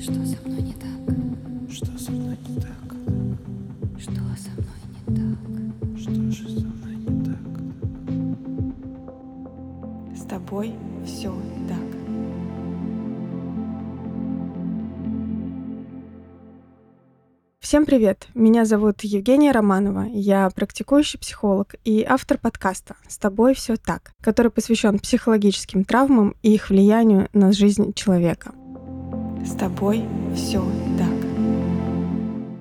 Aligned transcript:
Что 0.00 0.12
со 0.12 0.36
мной 0.46 0.62
не 0.62 0.74
так? 0.74 0.92
Что 1.68 1.98
со 1.98 2.12
мной 2.12 2.38
не 2.48 2.60
так? 2.60 2.70
Что 3.98 4.12
со 4.12 4.50
мной 4.54 4.78
не 5.08 5.16
так? 5.16 5.38
Что 5.98 6.12
же 6.30 6.48
со 6.48 6.66
мной 6.66 6.96
не 7.04 7.24
так? 7.24 7.42
С 10.16 10.22
тобой 10.22 10.72
все 11.04 11.34
так. 11.68 11.78
Всем 17.58 17.84
привет! 17.84 18.28
Меня 18.34 18.64
зовут 18.64 19.02
Евгения 19.02 19.50
Романова. 19.50 20.06
Я 20.12 20.48
практикующий 20.50 21.18
психолог 21.18 21.74
и 21.84 22.04
автор 22.08 22.38
подкаста 22.38 22.94
«С 23.08 23.18
тобой 23.18 23.52
все 23.54 23.76
так», 23.76 24.12
который 24.22 24.52
посвящен 24.52 25.00
психологическим 25.00 25.82
травмам 25.82 26.36
и 26.42 26.54
их 26.54 26.70
влиянию 26.70 27.28
на 27.32 27.50
жизнь 27.50 27.92
человека. 27.94 28.52
С 29.48 29.52
тобой 29.52 30.04
все 30.34 30.62
так. 30.98 31.28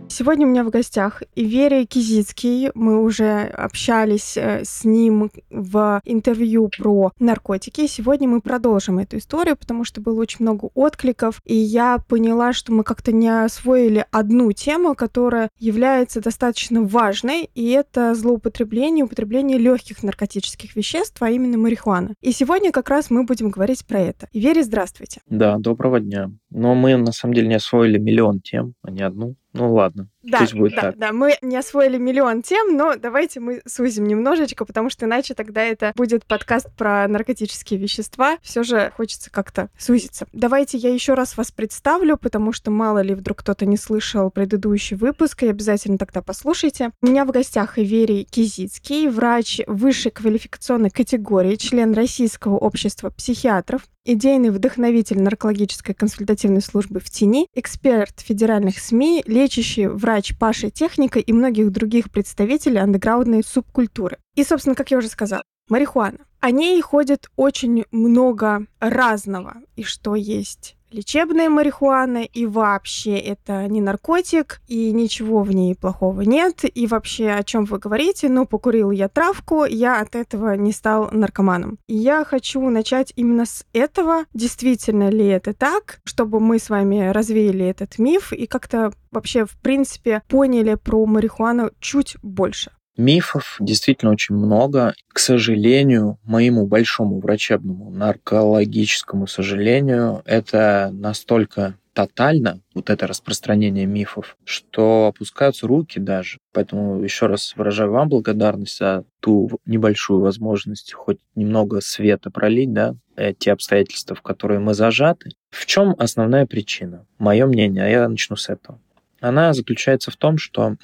Сегодня 0.10 0.48
у 0.48 0.50
меня 0.50 0.64
в 0.64 0.72
гостях 0.72 1.22
Иверия 1.36 1.86
Кизицкий. 1.86 2.72
Мы 2.74 3.04
уже 3.04 3.42
общались 3.42 4.36
э, 4.36 4.64
с 4.64 4.84
ним 4.84 5.30
в 5.52 6.02
интервью 6.06 6.72
про 6.76 7.12
наркотики. 7.20 7.86
Сегодня 7.86 8.28
мы 8.28 8.42
продолжим 8.42 8.98
эту 8.98 9.18
историю, 9.18 9.56
потому 9.56 9.84
что 9.84 10.02
было 10.02 10.20
очень 10.20 10.38
много 10.40 10.70
откликов, 10.74 11.40
и 11.46 11.56
я 11.56 12.00
поняла, 12.08 12.52
что 12.54 12.72
мы 12.72 12.84
как-то 12.84 13.12
не 13.12 13.30
освоили 13.30 14.08
одну 14.10 14.52
тему, 14.54 14.96
которая 14.96 15.52
является 15.60 16.20
достаточно 16.20 16.82
важной, 16.82 17.52
и 17.54 17.70
это 17.70 18.16
злоупотребление, 18.16 19.06
употребление 19.06 19.60
легких 19.60 20.02
наркотических 20.02 20.76
веществ, 20.76 21.22
а 21.22 21.30
именно 21.30 21.60
марихуаны. 21.60 22.16
И 22.22 22.32
сегодня 22.32 22.72
как 22.72 22.90
раз 22.90 23.12
мы 23.12 23.24
будем 23.24 23.50
говорить 23.52 23.86
про 23.86 24.00
это. 24.00 24.30
Иверия, 24.34 24.64
здравствуйте. 24.64 25.22
Да, 25.30 25.58
доброго 25.60 26.00
дня. 26.00 26.32
Но 26.50 26.76
мы 26.76 26.96
на 26.98 27.12
самом 27.12 27.34
деле 27.34 27.48
не 27.48 27.56
освоили 27.56 27.98
миллион 27.98 28.42
тем, 28.42 28.74
а 28.82 28.92
не 28.92 29.02
одну. 29.02 29.36
Ну 29.54 29.74
ладно, 29.74 30.10
Да, 30.28 30.40
пусть 30.40 30.54
будет 30.54 30.76
да, 30.76 30.82
так. 30.82 30.98
да, 30.98 31.14
мы 31.14 31.38
не 31.42 31.56
освоили 31.56 31.98
миллион 31.98 32.42
тем, 32.42 32.76
но 32.76 32.96
давайте 32.96 33.40
мы 33.40 33.62
сузим 33.66 34.06
немножечко, 34.06 34.66
потому 34.66 34.90
что 34.90 35.06
иначе 35.06 35.34
тогда 35.34 35.64
это 35.64 35.94
будет 35.96 36.26
подкаст 36.26 36.68
про 36.76 37.08
наркотические 37.08 37.80
вещества. 37.80 38.38
Все 38.42 38.64
же 38.64 38.92
хочется 38.96 39.32
как-то 39.32 39.70
сузиться. 39.78 40.28
Давайте 40.34 40.78
я 40.78 40.94
еще 40.94 41.14
раз 41.14 41.38
вас 41.38 41.52
представлю, 41.52 42.18
потому 42.18 42.52
что 42.52 42.72
мало 42.72 43.00
ли 43.00 43.14
вдруг 43.14 43.38
кто-то 43.38 43.66
не 43.66 43.78
слышал 43.78 44.30
предыдущий 44.30 44.98
выпуск, 44.98 45.44
и 45.44 45.48
обязательно 45.48 45.98
тогда 45.98 46.22
послушайте. 46.22 46.92
У 47.02 47.08
меня 47.08 47.24
в 47.24 47.32
гостях 47.32 47.80
Иверий 47.80 48.26
Кизицкий, 48.30 49.08
врач 49.08 49.62
высшей 49.66 50.12
квалификационной 50.12 50.90
категории, 50.90 51.56
член 51.56 51.94
Российского 51.94 52.58
общества 52.58 53.10
психиатров, 53.12 53.84
идейный 54.08 54.50
вдохновитель 54.50 55.22
наркологической 55.22 55.94
консультативной 55.94 56.62
службы 56.62 57.00
в 57.00 57.10
тени, 57.10 57.48
эксперт 57.54 58.20
федеральных 58.20 58.80
СМИ, 58.80 59.24
лечащий 59.28 59.88
врач 59.88 60.17
Паши 60.40 60.70
Техника 60.70 61.20
и 61.20 61.34
многих 61.34 61.72
других 61.72 62.12
представителей 62.12 62.80
андеграундной 62.80 63.44
субкультуры. 63.44 64.18
И, 64.36 64.44
собственно, 64.44 64.76
как 64.76 64.92
я 64.92 64.98
уже 64.98 65.10
сказала, 65.10 65.44
марихуана. 65.70 66.20
О 66.40 66.52
ней 66.52 66.80
ходит 66.82 67.30
очень 67.36 67.86
много 67.92 68.66
разного. 68.80 69.56
И 69.76 69.84
что 69.84 70.16
есть 70.16 70.77
лечебная 70.92 71.50
марихуана, 71.50 72.24
и 72.24 72.46
вообще 72.46 73.18
это 73.18 73.68
не 73.68 73.82
наркотик, 73.82 74.62
и 74.68 74.92
ничего 74.92 75.42
в 75.42 75.52
ней 75.52 75.76
плохого 75.76 76.22
нет, 76.22 76.64
и 76.64 76.88
вообще 76.88 77.30
о 77.32 77.44
чем 77.44 77.66
вы 77.66 77.80
говорите, 77.80 78.30
ну, 78.30 78.46
покурил 78.46 78.92
я 78.92 79.10
травку, 79.10 79.66
я 79.66 80.00
от 80.02 80.16
этого 80.16 80.56
не 80.56 80.72
стал 80.72 81.10
наркоманом. 81.12 81.78
И 81.88 81.96
я 81.96 82.24
хочу 82.24 82.62
начать 82.70 83.14
именно 83.16 83.46
с 83.46 83.66
этого, 83.74 84.26
действительно 84.34 85.10
ли 85.10 85.26
это 85.26 85.54
так, 85.54 86.00
чтобы 86.04 86.40
мы 86.40 86.60
с 86.60 86.70
вами 86.70 87.10
развеяли 87.10 87.66
этот 87.66 88.00
миф 88.00 88.34
и 88.34 88.48
как-то 88.48 88.92
вообще, 89.12 89.46
в 89.46 89.58
принципе, 89.62 90.22
поняли 90.28 90.76
про 90.76 91.06
марихуану 91.06 91.72
чуть 91.80 92.18
больше. 92.22 92.72
Мифов 92.98 93.58
действительно 93.60 94.12
очень 94.12 94.36
много. 94.36 94.94
К 95.08 95.20
сожалению, 95.20 96.18
моему 96.24 96.68
большому 96.68 97.20
врачебному 97.20 97.92
наркологическому 97.92 99.28
сожалению, 99.28 100.24
это 100.26 100.90
настолько 100.92 101.78
тотально, 101.94 102.62
вот 102.76 102.92
это 102.92 103.08
распространение 103.08 103.88
мифов, 103.88 104.38
что 104.44 105.08
опускаются 105.08 105.66
руки 105.66 106.00
даже. 106.00 106.38
Поэтому 106.54 107.02
еще 107.02 107.26
раз 107.26 107.56
выражаю 107.56 107.92
вам 107.92 108.10
благодарность 108.10 108.78
за 108.78 109.04
ту 109.20 109.50
небольшую 109.66 110.22
возможность 110.22 110.94
хоть 110.94 111.18
немного 111.34 111.82
света 111.82 112.30
пролить, 112.30 112.72
да, 112.72 112.96
те 113.40 113.52
обстоятельства, 113.52 114.16
в 114.16 114.22
которые 114.22 114.60
мы 114.60 114.76
зажаты. 114.76 115.32
В 115.50 115.66
чем 115.66 115.96
основная 115.98 116.46
причина? 116.46 117.08
Мое 117.18 117.48
мнение, 117.48 117.84
а 117.84 117.88
я 117.88 118.08
начну 118.08 118.36
с 118.36 118.50
этого. 118.50 118.80
Она 119.20 119.54
заключается 119.54 120.12
в 120.12 120.18
том, 120.18 120.38
что 120.38 120.76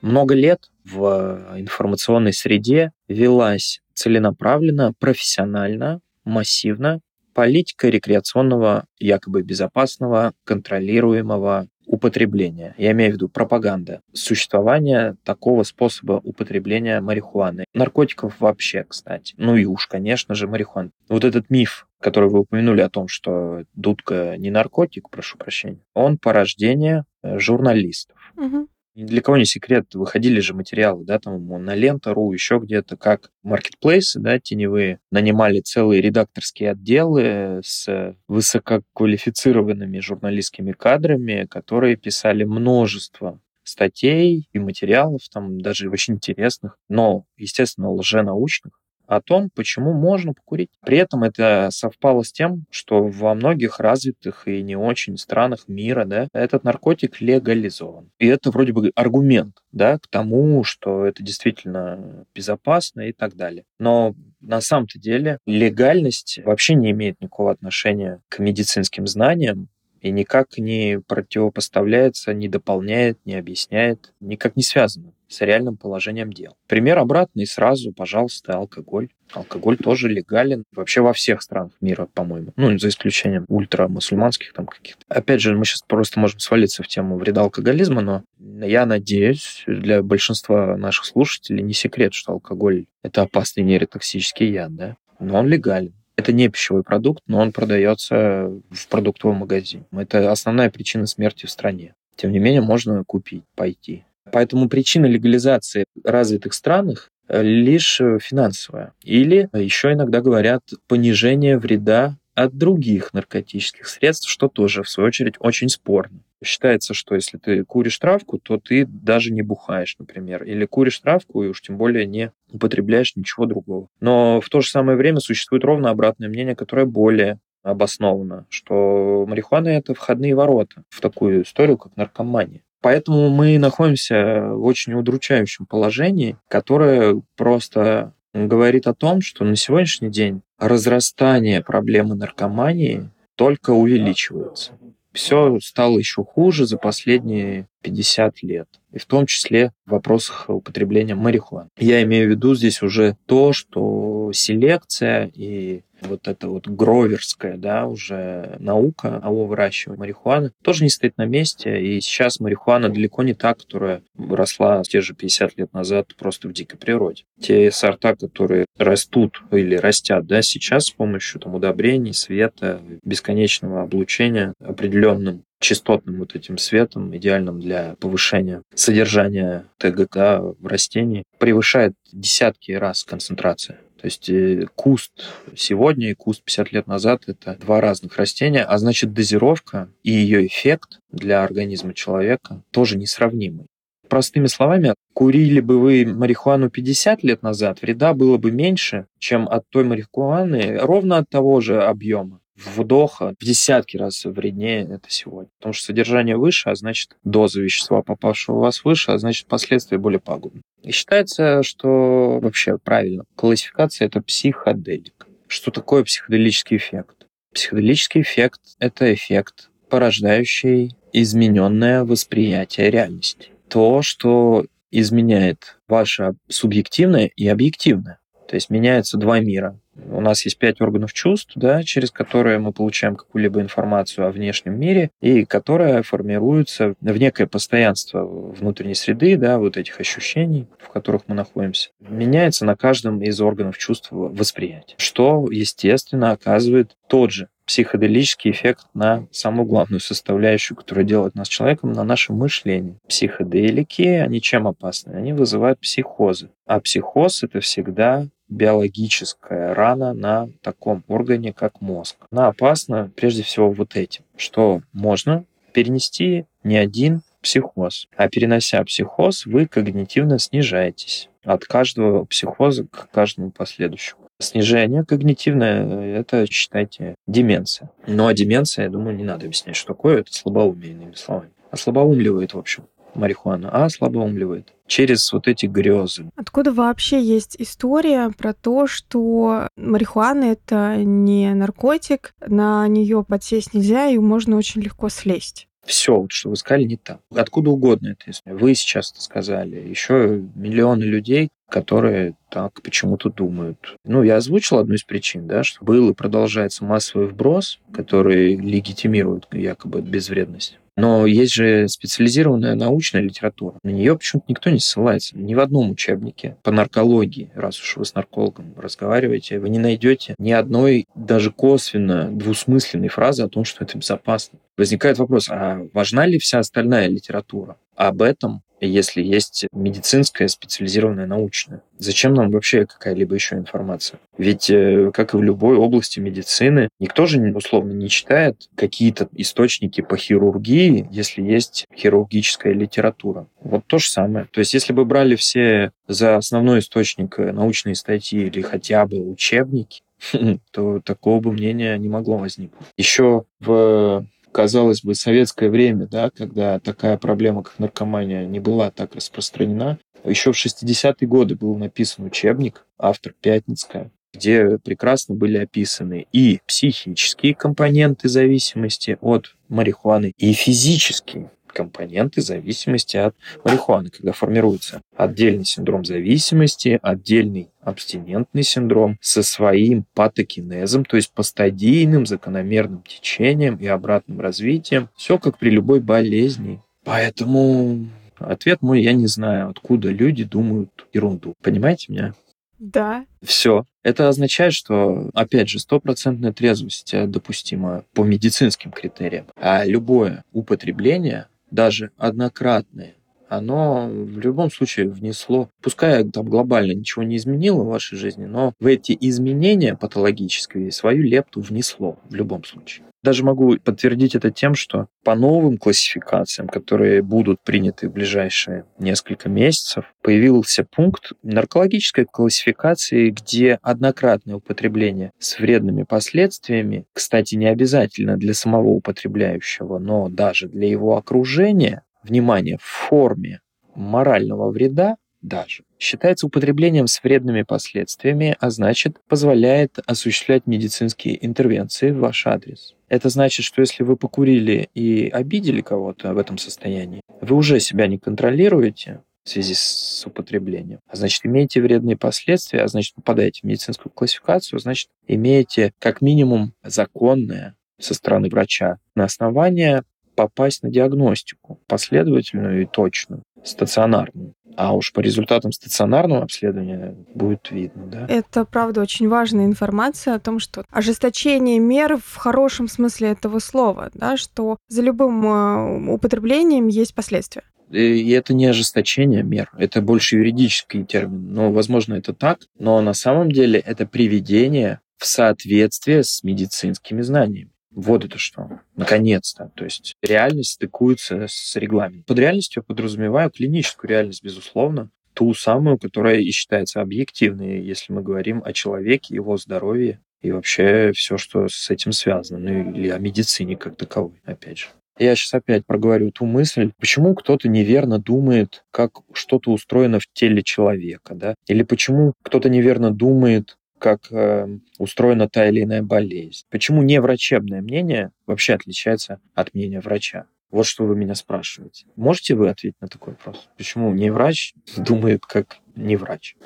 много 0.00 0.34
лет 0.34 0.70
в 0.86 1.54
информационной 1.56 2.32
среде 2.32 2.92
велась 3.08 3.80
целенаправленно, 3.94 4.92
профессионально, 4.98 6.00
массивно 6.24 7.00
политика 7.34 7.88
рекреационного, 7.88 8.86
якобы 8.98 9.42
безопасного, 9.42 10.32
контролируемого 10.44 11.68
употребления. 11.84 12.74
Я 12.78 12.92
имею 12.92 13.12
в 13.12 13.14
виду 13.14 13.28
пропаганда 13.28 14.00
существования 14.12 15.16
такого 15.22 15.62
способа 15.62 16.20
употребления 16.24 17.00
марихуаны. 17.00 17.66
Наркотиков 17.74 18.40
вообще, 18.40 18.84
кстати. 18.84 19.34
Ну 19.36 19.54
и 19.54 19.66
уж, 19.66 19.86
конечно 19.86 20.34
же, 20.34 20.48
марихуана. 20.48 20.90
Вот 21.08 21.24
этот 21.24 21.50
миф, 21.50 21.86
который 22.00 22.30
вы 22.30 22.40
упомянули 22.40 22.80
о 22.80 22.88
том, 22.88 23.06
что 23.06 23.64
дудка 23.74 24.36
не 24.38 24.50
наркотик, 24.50 25.10
прошу 25.10 25.36
прощения, 25.36 25.84
он 25.94 26.18
порождение 26.18 27.04
журналистов. 27.22 28.16
Угу. 28.36 28.68
Ни 28.96 29.04
для 29.04 29.20
кого 29.20 29.36
не 29.36 29.44
секрет, 29.44 29.94
выходили 29.94 30.40
же 30.40 30.54
материалы, 30.54 31.04
да, 31.04 31.18
там 31.18 31.46
на 31.46 31.74
Лента.ру, 31.74 32.32
еще 32.32 32.58
где-то, 32.58 32.96
как 32.96 33.30
маркетплейсы, 33.42 34.18
да, 34.20 34.40
теневые, 34.40 35.00
нанимали 35.10 35.60
целые 35.60 36.00
редакторские 36.00 36.70
отделы 36.70 37.60
с 37.62 38.16
высококвалифицированными 38.26 39.98
журналистскими 39.98 40.72
кадрами, 40.72 41.46
которые 41.50 41.96
писали 41.96 42.44
множество 42.44 43.38
статей 43.64 44.48
и 44.54 44.58
материалов, 44.58 45.20
там 45.30 45.60
даже 45.60 45.90
очень 45.90 46.14
интересных, 46.14 46.78
но, 46.88 47.26
естественно, 47.36 47.90
лженаучных, 47.92 48.72
о 49.06 49.20
том, 49.20 49.50
почему 49.50 49.92
можно 49.92 50.34
покурить. 50.34 50.70
При 50.84 50.98
этом 50.98 51.24
это 51.24 51.68
совпало 51.70 52.22
с 52.22 52.32
тем, 52.32 52.64
что 52.70 53.04
во 53.06 53.34
многих 53.34 53.80
развитых 53.80 54.46
и 54.46 54.62
не 54.62 54.76
очень 54.76 55.16
странах 55.16 55.68
мира 55.68 56.04
да, 56.04 56.28
этот 56.32 56.64
наркотик 56.64 57.20
легализован. 57.20 58.10
И 58.18 58.26
это 58.26 58.50
вроде 58.50 58.72
бы 58.72 58.90
аргумент 58.94 59.56
да, 59.72 59.98
к 59.98 60.06
тому, 60.08 60.64
что 60.64 61.04
это 61.04 61.22
действительно 61.22 62.26
безопасно 62.34 63.02
и 63.02 63.12
так 63.12 63.34
далее. 63.34 63.64
Но 63.78 64.14
на 64.40 64.60
самом-то 64.60 64.98
деле 64.98 65.38
легальность 65.46 66.40
вообще 66.44 66.74
не 66.74 66.90
имеет 66.90 67.20
никакого 67.20 67.52
отношения 67.52 68.20
к 68.28 68.38
медицинским 68.38 69.06
знаниям, 69.06 69.68
и 70.02 70.10
никак 70.10 70.56
не 70.58 71.00
противопоставляется, 71.00 72.32
не 72.32 72.48
дополняет, 72.48 73.18
не 73.24 73.34
объясняет, 73.34 74.12
никак 74.20 74.54
не 74.54 74.62
связано 74.62 75.12
с 75.28 75.40
реальным 75.40 75.76
положением 75.76 76.32
дел. 76.32 76.56
Пример 76.66 76.98
обратный 76.98 77.46
сразу, 77.46 77.92
пожалуйста, 77.92 78.54
алкоголь. 78.54 79.08
Алкоголь 79.32 79.76
тоже 79.76 80.08
легален 80.08 80.64
вообще 80.72 81.00
во 81.00 81.12
всех 81.12 81.42
странах 81.42 81.72
мира, 81.80 82.08
по-моему. 82.12 82.52
Ну, 82.56 82.78
за 82.78 82.88
исключением 82.88 83.44
ультрамусульманских 83.48 84.52
там 84.52 84.66
каких-то. 84.66 85.02
Опять 85.08 85.40
же, 85.40 85.56
мы 85.56 85.64
сейчас 85.64 85.82
просто 85.82 86.20
можем 86.20 86.38
свалиться 86.38 86.82
в 86.82 86.88
тему 86.88 87.16
вреда 87.18 87.42
алкоголизма, 87.42 88.00
но 88.00 88.22
я 88.38 88.86
надеюсь, 88.86 89.64
для 89.66 90.02
большинства 90.02 90.76
наших 90.76 91.06
слушателей 91.06 91.62
не 91.62 91.74
секрет, 91.74 92.14
что 92.14 92.32
алкоголь– 92.32 92.86
это 93.02 93.22
опасный 93.22 93.64
нейротоксический 93.64 94.50
яд, 94.50 94.74
да? 94.74 94.96
Но 95.18 95.38
он 95.38 95.48
легален. 95.48 95.94
Это 96.16 96.32
не 96.32 96.48
пищевой 96.48 96.82
продукт, 96.82 97.22
но 97.26 97.40
он 97.40 97.52
продается 97.52 98.50
в 98.70 98.88
продуктовом 98.88 99.38
магазине. 99.38 99.84
Это 99.92 100.30
основная 100.30 100.70
причина 100.70 101.06
смерти 101.06 101.46
в 101.46 101.50
стране. 101.50 101.94
Тем 102.16 102.32
не 102.32 102.38
менее, 102.38 102.62
можно 102.62 103.04
купить, 103.04 103.44
пойти. 103.54 104.04
Поэтому 104.32 104.68
причина 104.68 105.06
легализации 105.06 105.84
в 105.94 106.06
развитых 106.08 106.54
странах 106.54 107.10
лишь 107.28 108.00
финансовая. 108.20 108.92
Или 109.02 109.48
еще 109.52 109.92
иногда 109.92 110.20
говорят 110.20 110.62
понижение 110.86 111.58
вреда 111.58 112.16
от 112.34 112.56
других 112.56 113.14
наркотических 113.14 113.88
средств, 113.88 114.28
что 114.28 114.48
тоже, 114.48 114.82
в 114.82 114.88
свою 114.88 115.08
очередь, 115.08 115.34
очень 115.38 115.68
спорно. 115.68 116.20
Считается, 116.44 116.92
что 116.92 117.14
если 117.14 117.38
ты 117.38 117.64
куришь 117.64 117.98
травку, 117.98 118.38
то 118.38 118.58
ты 118.58 118.84
даже 118.86 119.32
не 119.32 119.40
бухаешь, 119.40 119.96
например. 119.98 120.44
Или 120.44 120.66
куришь 120.66 120.98
травку 120.98 121.42
и 121.42 121.48
уж 121.48 121.62
тем 121.62 121.78
более 121.78 122.04
не 122.06 122.30
употребляешь 122.52 123.16
ничего 123.16 123.46
другого. 123.46 123.88
Но 124.00 124.42
в 124.42 124.48
то 124.50 124.60
же 124.60 124.68
самое 124.68 124.98
время 124.98 125.20
существует 125.20 125.64
ровно 125.64 125.88
обратное 125.88 126.28
мнение, 126.28 126.54
которое 126.54 126.84
более 126.84 127.38
обосновано, 127.62 128.46
что 128.50 129.24
марихуана– 129.26 129.68
это 129.70 129.94
входные 129.94 130.34
ворота 130.34 130.84
в 130.90 131.00
такую 131.00 131.42
историю, 131.42 131.78
как 131.78 131.96
наркомания. 131.96 132.60
Поэтому 132.86 133.30
мы 133.30 133.58
находимся 133.58 134.42
в 134.52 134.64
очень 134.64 134.92
удручающем 134.92 135.66
положении, 135.66 136.36
которое 136.46 137.20
просто 137.34 138.12
говорит 138.32 138.86
о 138.86 138.94
том, 138.94 139.22
что 139.22 139.44
на 139.44 139.56
сегодняшний 139.56 140.08
день 140.08 140.42
разрастание 140.56 141.64
проблемы 141.64 142.14
наркомании 142.14 143.10
только 143.34 143.70
увеличивается. 143.70 144.78
Все 145.12 145.58
стало 145.60 145.98
еще 145.98 146.22
хуже 146.22 146.64
за 146.64 146.78
последние 146.78 147.66
50 147.86 148.42
лет. 148.42 148.68
И 148.92 148.98
в 148.98 149.06
том 149.06 149.26
числе 149.26 149.72
в 149.86 149.92
вопросах 149.92 150.46
употребления 150.48 151.14
марихуаны. 151.14 151.68
Я 151.78 152.02
имею 152.02 152.26
в 152.26 152.30
виду 152.30 152.54
здесь 152.54 152.82
уже 152.82 153.16
то, 153.26 153.52
что 153.52 154.30
селекция 154.32 155.30
и 155.34 155.82
вот 156.02 156.28
эта 156.28 156.48
вот 156.48 156.68
гроверская, 156.68 157.56
да, 157.56 157.86
уже 157.86 158.56
наука 158.58 159.20
о 159.22 159.30
выращивании 159.46 160.00
марихуаны 160.00 160.52
тоже 160.62 160.84
не 160.84 160.90
стоит 160.90 161.16
на 161.16 161.24
месте. 161.24 161.80
И 161.80 162.00
сейчас 162.00 162.40
марихуана 162.40 162.88
далеко 162.88 163.22
не 163.22 163.34
та, 163.34 163.54
которая 163.54 164.02
росла 164.18 164.82
те 164.82 165.00
же 165.00 165.14
50 165.14 165.56
лет 165.56 165.72
назад 165.72 166.14
просто 166.16 166.48
в 166.48 166.52
дикой 166.52 166.78
природе. 166.78 167.24
Те 167.40 167.70
сорта, 167.70 168.14
которые 168.14 168.66
растут 168.76 169.42
или 169.52 169.76
растят, 169.76 170.26
да, 170.26 170.42
сейчас 170.42 170.86
с 170.86 170.90
помощью 170.90 171.40
там 171.40 171.54
удобрений, 171.54 172.14
света, 172.14 172.80
бесконечного 173.02 173.82
облучения 173.82 174.52
определенным 174.60 175.42
частотным 175.58 176.18
вот 176.18 176.34
этим 176.34 176.58
светом, 176.58 177.16
идеальным 177.16 177.60
для 177.60 177.96
повышения 178.00 178.62
содержания 178.74 179.66
ТГК 179.78 180.40
в 180.40 180.66
растении, 180.66 181.24
превышает 181.38 181.94
десятки 182.12 182.72
раз 182.72 183.04
концентрация. 183.04 183.80
То 184.00 184.04
есть 184.04 184.28
э, 184.28 184.66
куст 184.74 185.12
сегодня 185.56 186.10
и 186.10 186.14
куст 186.14 186.42
50 186.44 186.72
лет 186.72 186.86
назад– 186.86 187.22
это 187.26 187.56
два 187.58 187.80
разных 187.80 188.16
растения, 188.16 188.62
а 188.62 188.76
значит 188.78 189.12
дозировка 189.12 189.88
и 190.02 190.10
ее 190.10 190.46
эффект 190.46 191.00
для 191.10 191.42
организма 191.42 191.94
человека 191.94 192.62
тоже 192.70 192.98
несравнимы. 192.98 193.66
Простыми 194.08 194.46
словами, 194.46 194.94
курили 195.14 195.60
бы 195.60 195.80
вы 195.80 196.06
марихуану 196.06 196.70
50 196.70 197.24
лет 197.24 197.42
назад, 197.42 197.82
вреда 197.82 198.14
было 198.14 198.36
бы 198.36 198.52
меньше, 198.52 199.06
чем 199.18 199.48
от 199.48 199.68
той 199.70 199.84
марихуаны 199.84 200.78
ровно 200.78 201.18
от 201.18 201.28
того 201.28 201.60
же 201.60 201.82
объема 201.82 202.40
вдоха 202.56 203.34
в 203.38 203.44
десятки 203.44 203.96
раз 203.96 204.24
вреднее 204.24 204.82
это 204.82 205.08
сегодня. 205.08 205.50
Потому 205.58 205.72
что 205.72 205.86
содержание 205.86 206.36
выше, 206.36 206.70
а 206.70 206.74
значит 206.74 207.16
доза 207.24 207.60
вещества, 207.60 208.02
попавшего 208.02 208.56
у 208.56 208.60
вас 208.60 208.84
выше, 208.84 209.12
а 209.12 209.18
значит 209.18 209.46
последствия 209.46 209.98
более 209.98 210.20
пагубны. 210.20 210.62
И 210.82 210.92
считается, 210.92 211.62
что 211.62 212.38
вообще 212.40 212.78
правильно, 212.78 213.24
классификация– 213.34 214.06
это 214.08 214.22
психоделик. 214.22 215.26
Что 215.48 215.70
такое 215.70 216.04
психоделический 216.04 216.76
эффект? 216.76 217.26
Психоделический 217.52 218.22
эффект– 218.22 218.60
это 218.78 219.12
эффект, 219.12 219.70
порождающий 219.88 220.94
измененное 221.12 222.04
восприятие 222.04 222.90
реальности. 222.90 223.50
То, 223.68 224.02
что 224.02 224.66
изменяет 224.90 225.78
ваше 225.88 226.34
субъективное 226.48 227.30
и 227.34 227.48
объективное. 227.48 228.18
То 228.48 228.54
есть 228.54 228.70
меняются 228.70 229.18
два 229.18 229.40
мира. 229.40 229.78
У 230.08 230.20
нас 230.20 230.44
есть 230.44 230.58
пять 230.58 230.80
органов 230.80 231.12
чувств, 231.12 231.52
да, 231.54 231.82
через 231.82 232.10
которые 232.10 232.58
мы 232.58 232.72
получаем 232.72 233.16
какую-либо 233.16 233.60
информацию 233.60 234.26
о 234.26 234.30
внешнем 234.30 234.78
мире, 234.78 235.10
и 235.20 235.44
которая 235.44 236.02
формируется 236.02 236.94
в 237.00 237.16
некое 237.16 237.46
постоянство 237.46 238.24
внутренней 238.24 238.94
среды, 238.94 239.36
да, 239.36 239.58
вот 239.58 239.76
этих 239.76 239.98
ощущений, 239.98 240.66
в 240.78 240.90
которых 240.90 241.22
мы 241.28 241.34
находимся, 241.34 241.90
меняется 242.00 242.64
на 242.66 242.76
каждом 242.76 243.22
из 243.22 243.40
органов 243.40 243.78
чувств 243.78 244.08
восприятия, 244.10 244.94
что, 244.98 245.46
естественно, 245.50 246.32
оказывает 246.32 246.96
тот 247.08 247.32
же 247.32 247.48
психоделический 247.66 248.52
эффект 248.52 248.86
на 248.94 249.26
самую 249.32 249.66
главную 249.66 250.00
составляющую, 250.00 250.76
которая 250.76 251.04
делает 251.04 251.34
нас 251.34 251.48
человеком, 251.48 251.92
на 251.92 252.04
наше 252.04 252.32
мышление. 252.32 252.98
Психоделики, 253.08 254.02
они 254.02 254.40
чем 254.40 254.68
опасны? 254.68 255.14
Они 255.14 255.32
вызывают 255.32 255.80
психозы. 255.80 256.50
А 256.64 256.80
психоз— 256.80 257.42
это 257.42 257.60
всегда 257.60 258.28
биологическая 258.48 259.74
рана 259.74 260.14
на 260.14 260.48
таком 260.62 261.04
органе, 261.08 261.52
как 261.52 261.80
мозг. 261.80 262.16
Она 262.30 262.48
опасна 262.48 263.10
прежде 263.14 263.42
всего 263.42 263.70
вот 263.70 263.96
этим, 263.96 264.24
что 264.36 264.82
можно 264.92 265.44
перенести 265.72 266.46
не 266.64 266.76
один 266.76 267.22
психоз. 267.42 268.08
А 268.16 268.28
перенося 268.28 268.82
психоз, 268.84 269.46
вы 269.46 269.66
когнитивно 269.66 270.38
снижаетесь 270.38 271.28
от 271.44 271.64
каждого 271.64 272.24
психоза 272.24 272.86
к 272.86 273.08
каждому 273.10 273.50
последующему. 273.50 274.22
Снижение 274.38 275.04
когнитивное– 275.04 276.18
это, 276.18 276.46
считайте, 276.46 277.14
деменция. 277.26 277.90
Ну, 278.06 278.26
а 278.26 278.34
деменция, 278.34 278.84
я 278.84 278.90
думаю, 278.90 279.16
не 279.16 279.24
надо 279.24 279.46
объяснять, 279.46 279.76
что 279.76 279.94
такое. 279.94 280.20
Это 280.20 280.34
слабоумие, 280.34 280.92
иными 280.92 281.14
словами. 281.14 281.50
Ослабоумливает, 281.70 282.52
в 282.52 282.58
общем 282.58 282.84
марихуана, 283.14 283.70
а 283.72 283.88
слабоумливает 283.88 284.72
через 284.86 285.32
вот 285.32 285.48
эти 285.48 285.66
грезы. 285.66 286.30
Откуда 286.36 286.72
вообще 286.72 287.22
есть 287.22 287.56
история 287.58 288.30
про 288.36 288.52
то, 288.52 288.86
что 288.86 289.68
марихуана 289.76 290.44
это 290.44 290.96
не 290.96 291.52
наркотик, 291.54 292.34
на 292.46 292.86
нее 292.88 293.24
подсесть 293.24 293.74
нельзя, 293.74 294.08
и 294.08 294.18
можно 294.18 294.56
очень 294.56 294.80
легко 294.80 295.08
слезть? 295.08 295.68
все, 295.86 296.20
вот, 296.20 296.32
что 296.32 296.50
вы 296.50 296.56
сказали, 296.56 296.84
не 296.84 296.96
так. 296.96 297.20
Откуда 297.34 297.70
угодно 297.70 298.08
это 298.08 298.30
история. 298.30 298.56
Вы 298.56 298.74
сейчас 298.74 299.12
это 299.12 299.22
сказали. 299.22 299.76
Еще 299.88 300.42
миллионы 300.54 301.04
людей, 301.04 301.48
которые 301.68 302.34
так 302.50 302.82
почему-то 302.82 303.30
думают. 303.30 303.96
Ну, 304.04 304.22
я 304.22 304.36
озвучил 304.36 304.78
одну 304.78 304.94
из 304.94 305.04
причин, 305.04 305.46
да, 305.46 305.64
что 305.64 305.84
был 305.84 306.10
и 306.10 306.14
продолжается 306.14 306.84
массовый 306.84 307.28
вброс, 307.28 307.80
который 307.92 308.56
легитимирует 308.56 309.46
якобы 309.52 310.02
безвредность 310.02 310.78
но 310.96 311.26
есть 311.26 311.52
же 311.52 311.88
специализированная 311.88 312.74
научная 312.74 313.20
литература. 313.22 313.78
На 313.82 313.90
нее 313.90 314.16
почему-то 314.16 314.46
никто 314.48 314.70
не 314.70 314.78
ссылается. 314.78 315.38
Ни 315.38 315.54
в 315.54 315.60
одном 315.60 315.90
учебнике 315.90 316.56
по 316.62 316.70
наркологии, 316.70 317.50
раз 317.54 317.80
уж 317.80 317.96
вы 317.96 318.04
с 318.04 318.14
наркологом 318.14 318.74
разговариваете, 318.76 319.58
вы 319.58 319.68
не 319.68 319.78
найдете 319.78 320.34
ни 320.38 320.52
одной 320.52 321.06
даже 321.14 321.50
косвенно 321.50 322.30
двусмысленной 322.30 323.08
фразы 323.08 323.42
о 323.42 323.48
том, 323.48 323.64
что 323.64 323.84
это 323.84 323.98
безопасно. 323.98 324.58
Возникает 324.76 325.18
вопрос, 325.18 325.48
а 325.50 325.86
важна 325.92 326.26
ли 326.26 326.38
вся 326.38 326.58
остальная 326.58 327.08
литература? 327.08 327.76
Об 327.94 328.20
этом 328.20 328.62
если 328.80 329.22
есть 329.22 329.66
медицинская 329.72 330.48
специализированная 330.48 331.26
научная. 331.26 331.82
Зачем 331.98 332.34
нам 332.34 332.50
вообще 332.50 332.86
какая-либо 332.86 333.34
еще 333.34 333.56
информация? 333.56 334.20
Ведь, 334.36 334.68
э, 334.68 335.10
как 335.14 335.34
и 335.34 335.36
в 335.36 335.42
любой 335.42 335.76
области 335.76 336.20
медицины, 336.20 336.88
никто 336.98 337.26
же 337.26 337.40
условно 337.54 337.92
не 337.92 338.08
читает 338.08 338.68
какие-то 338.74 339.28
источники 339.32 340.00
по 340.02 340.16
хирургии, 340.16 341.08
если 341.10 341.42
есть 341.42 341.86
хирургическая 341.94 342.72
литература. 342.72 343.46
Вот 343.62 343.86
то 343.86 343.98
же 343.98 344.08
самое. 344.08 344.46
То 344.52 344.60
есть, 344.60 344.74
если 344.74 344.92
бы 344.92 345.04
брали 345.04 345.36
все 345.36 345.92
за 346.06 346.36
основной 346.36 346.80
источник 346.80 347.38
э, 347.38 347.52
научные 347.52 347.94
статьи 347.94 348.46
или 348.46 348.60
хотя 348.60 349.06
бы 349.06 349.18
учебники, 349.18 350.02
то 350.70 351.00
такого 351.00 351.40
бы 351.40 351.52
мнения 351.52 351.96
не 351.98 352.08
могло 352.08 352.38
возникнуть. 352.38 352.86
Еще 352.96 353.44
в 353.60 354.26
казалось 354.56 355.02
бы, 355.02 355.14
советское 355.14 355.68
время, 355.68 356.06
да, 356.06 356.30
когда 356.30 356.80
такая 356.80 357.18
проблема, 357.18 357.62
как 357.62 357.78
наркомания, 357.78 358.46
не 358.46 358.58
была 358.58 358.90
так 358.90 359.14
распространена. 359.14 359.98
Еще 360.24 360.50
в 360.50 360.56
60-е 360.56 361.28
годы 361.28 361.56
был 361.56 361.76
написан 361.76 362.24
учебник, 362.24 362.86
автор 362.96 363.34
Пятницкая, 363.38 364.10
где 364.32 364.78
прекрасно 364.78 365.34
были 365.34 365.58
описаны 365.58 366.26
и 366.32 366.60
психические 366.66 367.54
компоненты 367.54 368.30
зависимости 368.30 369.18
от 369.20 369.54
марихуаны, 369.68 370.32
и 370.38 370.54
физические 370.54 371.50
компоненты 371.76 372.40
зависимости 372.40 373.18
от 373.18 373.36
марихуаны, 373.62 374.08
когда 374.08 374.32
формируется 374.32 375.02
отдельный 375.14 375.66
синдром 375.66 376.06
зависимости, 376.06 376.98
отдельный 377.02 377.68
абстинентный 377.82 378.62
синдром 378.62 379.18
со 379.20 379.42
своим 379.42 380.06
патокинезом, 380.14 381.04
то 381.04 381.16
есть 381.16 381.32
постадийным 381.32 382.24
закономерным 382.24 383.02
течением 383.02 383.76
и 383.76 383.86
обратным 383.86 384.40
развитием. 384.40 385.10
Все 385.16 385.38
как 385.38 385.58
при 385.58 385.68
любой 385.68 386.00
болезни. 386.00 386.80
Поэтому 387.04 388.06
ответ 388.38 388.80
мой, 388.80 389.02
я 389.02 389.12
не 389.12 389.26
знаю, 389.26 389.68
откуда 389.68 390.08
люди 390.08 390.44
думают 390.44 391.06
ерунду. 391.12 391.54
Понимаете 391.62 392.10
меня? 392.10 392.34
Да. 392.78 393.26
Все. 393.42 393.84
Это 394.02 394.28
означает, 394.28 394.72
что, 394.72 395.30
опять 395.34 395.68
же, 395.68 395.78
стопроцентная 395.78 396.52
трезвость 396.52 397.14
допустима 397.30 398.04
по 398.14 398.22
медицинским 398.22 398.92
критериям. 398.92 399.46
А 399.56 399.84
любое 399.84 400.44
употребление 400.52 401.48
даже 401.70 402.10
однократное, 402.16 403.16
оно 403.48 404.08
в 404.08 404.38
любом 404.38 404.70
случае 404.70 405.08
внесло, 405.08 405.70
пускай 405.82 406.24
там 406.24 406.46
глобально 406.46 406.92
ничего 406.92 407.22
не 407.22 407.36
изменило 407.36 407.82
в 407.82 407.88
вашей 407.88 408.18
жизни, 408.18 408.44
но 408.46 408.74
в 408.80 408.86
эти 408.86 409.16
изменения 409.20 409.96
патологические 409.96 410.92
свою 410.92 411.22
лепту 411.22 411.60
внесло 411.60 412.18
в 412.28 412.34
любом 412.34 412.64
случае. 412.64 413.06
Даже 413.26 413.42
могу 413.42 413.76
подтвердить 413.78 414.36
это 414.36 414.52
тем, 414.52 414.76
что 414.76 415.08
по 415.24 415.34
новым 415.34 415.78
классификациям, 415.78 416.68
которые 416.68 417.22
будут 417.22 417.60
приняты 417.60 418.08
в 418.08 418.12
ближайшие 418.12 418.84
несколько 419.00 419.48
месяцев, 419.48 420.04
появился 420.22 420.84
пункт 420.84 421.32
наркологической 421.42 422.24
классификации, 422.24 423.30
где 423.30 423.80
однократное 423.82 424.54
употребление 424.54 425.32
с 425.40 425.58
вредными 425.58 426.04
последствиями, 426.04 427.06
кстати, 427.12 427.56
не 427.56 427.66
обязательно 427.66 428.36
для 428.36 428.54
самого 428.54 428.90
употребляющего, 428.90 429.98
но 429.98 430.28
даже 430.28 430.68
для 430.68 430.88
его 430.88 431.16
окружения, 431.16 432.04
внимание, 432.26 432.78
в 432.80 432.84
форме 432.84 433.60
морального 433.94 434.70
вреда 434.70 435.16
даже, 435.42 435.84
считается 435.98 436.46
употреблением 436.46 437.06
с 437.06 437.22
вредными 437.22 437.62
последствиями, 437.62 438.56
а 438.58 438.70
значит, 438.70 439.18
позволяет 439.28 439.98
осуществлять 440.04 440.66
медицинские 440.66 441.44
интервенции 441.44 442.10
в 442.10 442.18
ваш 442.18 442.46
адрес. 442.46 442.94
Это 443.08 443.28
значит, 443.28 443.64
что 443.64 443.80
если 443.80 444.02
вы 444.02 444.16
покурили 444.16 444.90
и 444.94 445.28
обидели 445.28 445.82
кого-то 445.82 446.34
в 446.34 446.38
этом 446.38 446.58
состоянии, 446.58 447.20
вы 447.40 447.54
уже 447.54 447.78
себя 447.80 448.08
не 448.08 448.18
контролируете 448.18 449.22
в 449.44 449.48
связи 449.48 449.74
с 449.74 450.24
употреблением. 450.26 450.98
А 451.06 451.14
значит, 451.14 451.46
имеете 451.46 451.80
вредные 451.80 452.16
последствия, 452.16 452.82
а 452.82 452.88
значит, 452.88 453.14
попадаете 453.14 453.60
в 453.60 453.64
медицинскую 453.64 454.12
классификацию, 454.12 454.80
значит, 454.80 455.08
имеете 455.28 455.92
как 456.00 456.20
минимум 456.20 456.72
законное 456.82 457.76
со 457.98 458.14
стороны 458.14 458.48
врача 458.48 458.98
на 459.14 459.24
основание 459.24 460.02
попасть 460.36 460.84
на 460.84 460.90
диагностику, 460.90 461.80
последовательную 461.88 462.82
и 462.82 462.86
точную, 462.86 463.42
стационарную. 463.64 464.54
А 464.76 464.94
уж 464.94 465.12
по 465.12 465.20
результатам 465.20 465.72
стационарного 465.72 466.42
обследования 466.42 467.16
будет 467.34 467.70
видно, 467.70 468.06
да? 468.06 468.26
Это, 468.28 468.66
правда, 468.66 469.00
очень 469.00 469.26
важная 469.26 469.64
информация 469.64 470.34
о 470.34 470.38
том, 470.38 470.58
что 470.60 470.84
ожесточение 470.90 471.78
мер 471.78 472.18
в 472.18 472.36
хорошем 472.36 472.86
смысле 472.86 473.28
этого 473.28 473.58
слова, 473.58 474.10
да, 474.12 474.36
что 474.36 474.76
за 474.88 475.00
любым 475.00 475.46
э, 475.46 476.12
употреблением 476.12 476.88
есть 476.88 477.14
последствия. 477.14 477.62
И 477.90 478.30
это 478.30 478.52
не 478.52 478.66
ожесточение 478.66 479.42
мер, 479.42 479.70
это 479.78 480.02
больше 480.02 480.36
юридический 480.36 481.04
термин. 481.04 481.54
Но, 481.54 481.72
возможно, 481.72 482.14
это 482.14 482.34
так, 482.34 482.58
но 482.78 483.00
на 483.00 483.14
самом 483.14 483.50
деле 483.52 483.78
это 483.78 484.06
приведение 484.06 485.00
в 485.16 485.26
соответствие 485.26 486.22
с 486.22 486.42
медицинскими 486.42 487.22
знаниями. 487.22 487.70
Вот 487.96 488.26
это 488.26 488.36
что. 488.36 488.80
Наконец-то. 488.94 489.72
То 489.74 489.84
есть 489.84 490.16
реальность 490.22 490.72
стыкуется 490.72 491.46
с 491.48 491.76
регламентом. 491.76 492.24
Под 492.24 492.38
реальностью 492.38 492.82
я 492.82 492.94
подразумеваю 492.94 493.50
клиническую 493.50 494.10
реальность, 494.10 494.44
безусловно, 494.44 495.08
ту 495.32 495.54
самую, 495.54 495.98
которая 495.98 496.36
и 496.36 496.50
считается 496.50 497.00
объективной, 497.00 497.80
если 497.80 498.12
мы 498.12 498.22
говорим 498.22 498.62
о 498.64 498.74
человеке, 498.74 499.34
его 499.34 499.56
здоровье 499.56 500.20
и 500.42 500.52
вообще 500.52 501.12
все, 501.14 501.38
что 501.38 501.68
с 501.68 501.88
этим 501.88 502.12
связано, 502.12 502.58
ну 502.58 502.92
или 502.92 503.08
о 503.08 503.18
медицине 503.18 503.76
как 503.76 503.96
таковой, 503.96 504.40
опять 504.44 504.78
же. 504.78 504.86
Я 505.18 505.34
сейчас 505.34 505.54
опять 505.54 505.86
проговорю 505.86 506.30
ту 506.30 506.44
мысль, 506.44 506.92
почему 506.98 507.34
кто-то 507.34 507.66
неверно 507.68 508.18
думает, 508.18 508.84
как 508.90 509.20
что-то 509.32 509.72
устроено 509.72 510.20
в 510.20 510.26
теле 510.34 510.62
человека, 510.62 511.34
да? 511.34 511.54
Или 511.66 511.82
почему 511.82 512.34
кто-то 512.42 512.68
неверно 512.68 513.10
думает, 513.10 513.78
как 513.98 514.30
э, 514.30 514.78
устроена 514.98 515.48
та 515.48 515.68
или 515.68 515.82
иная 515.82 516.02
болезнь. 516.02 516.64
Почему 516.70 517.02
неврачебное 517.02 517.80
мнение 517.82 518.32
вообще 518.46 518.74
отличается 518.74 519.40
от 519.54 519.74
мнения 519.74 520.00
врача? 520.00 520.46
Вот 520.70 520.86
что 520.86 521.04
вы 521.04 521.16
меня 521.16 521.34
спрашиваете. 521.34 522.06
Можете 522.16 522.54
вы 522.54 522.68
ответить 522.68 523.00
на 523.00 523.08
такой 523.08 523.34
вопрос? 523.34 523.68
Почему 523.76 524.12
не 524.12 524.30
врач 524.30 524.74
думает 524.96 525.46
как 525.46 525.78
не 525.94 526.16
врач? 526.16 526.56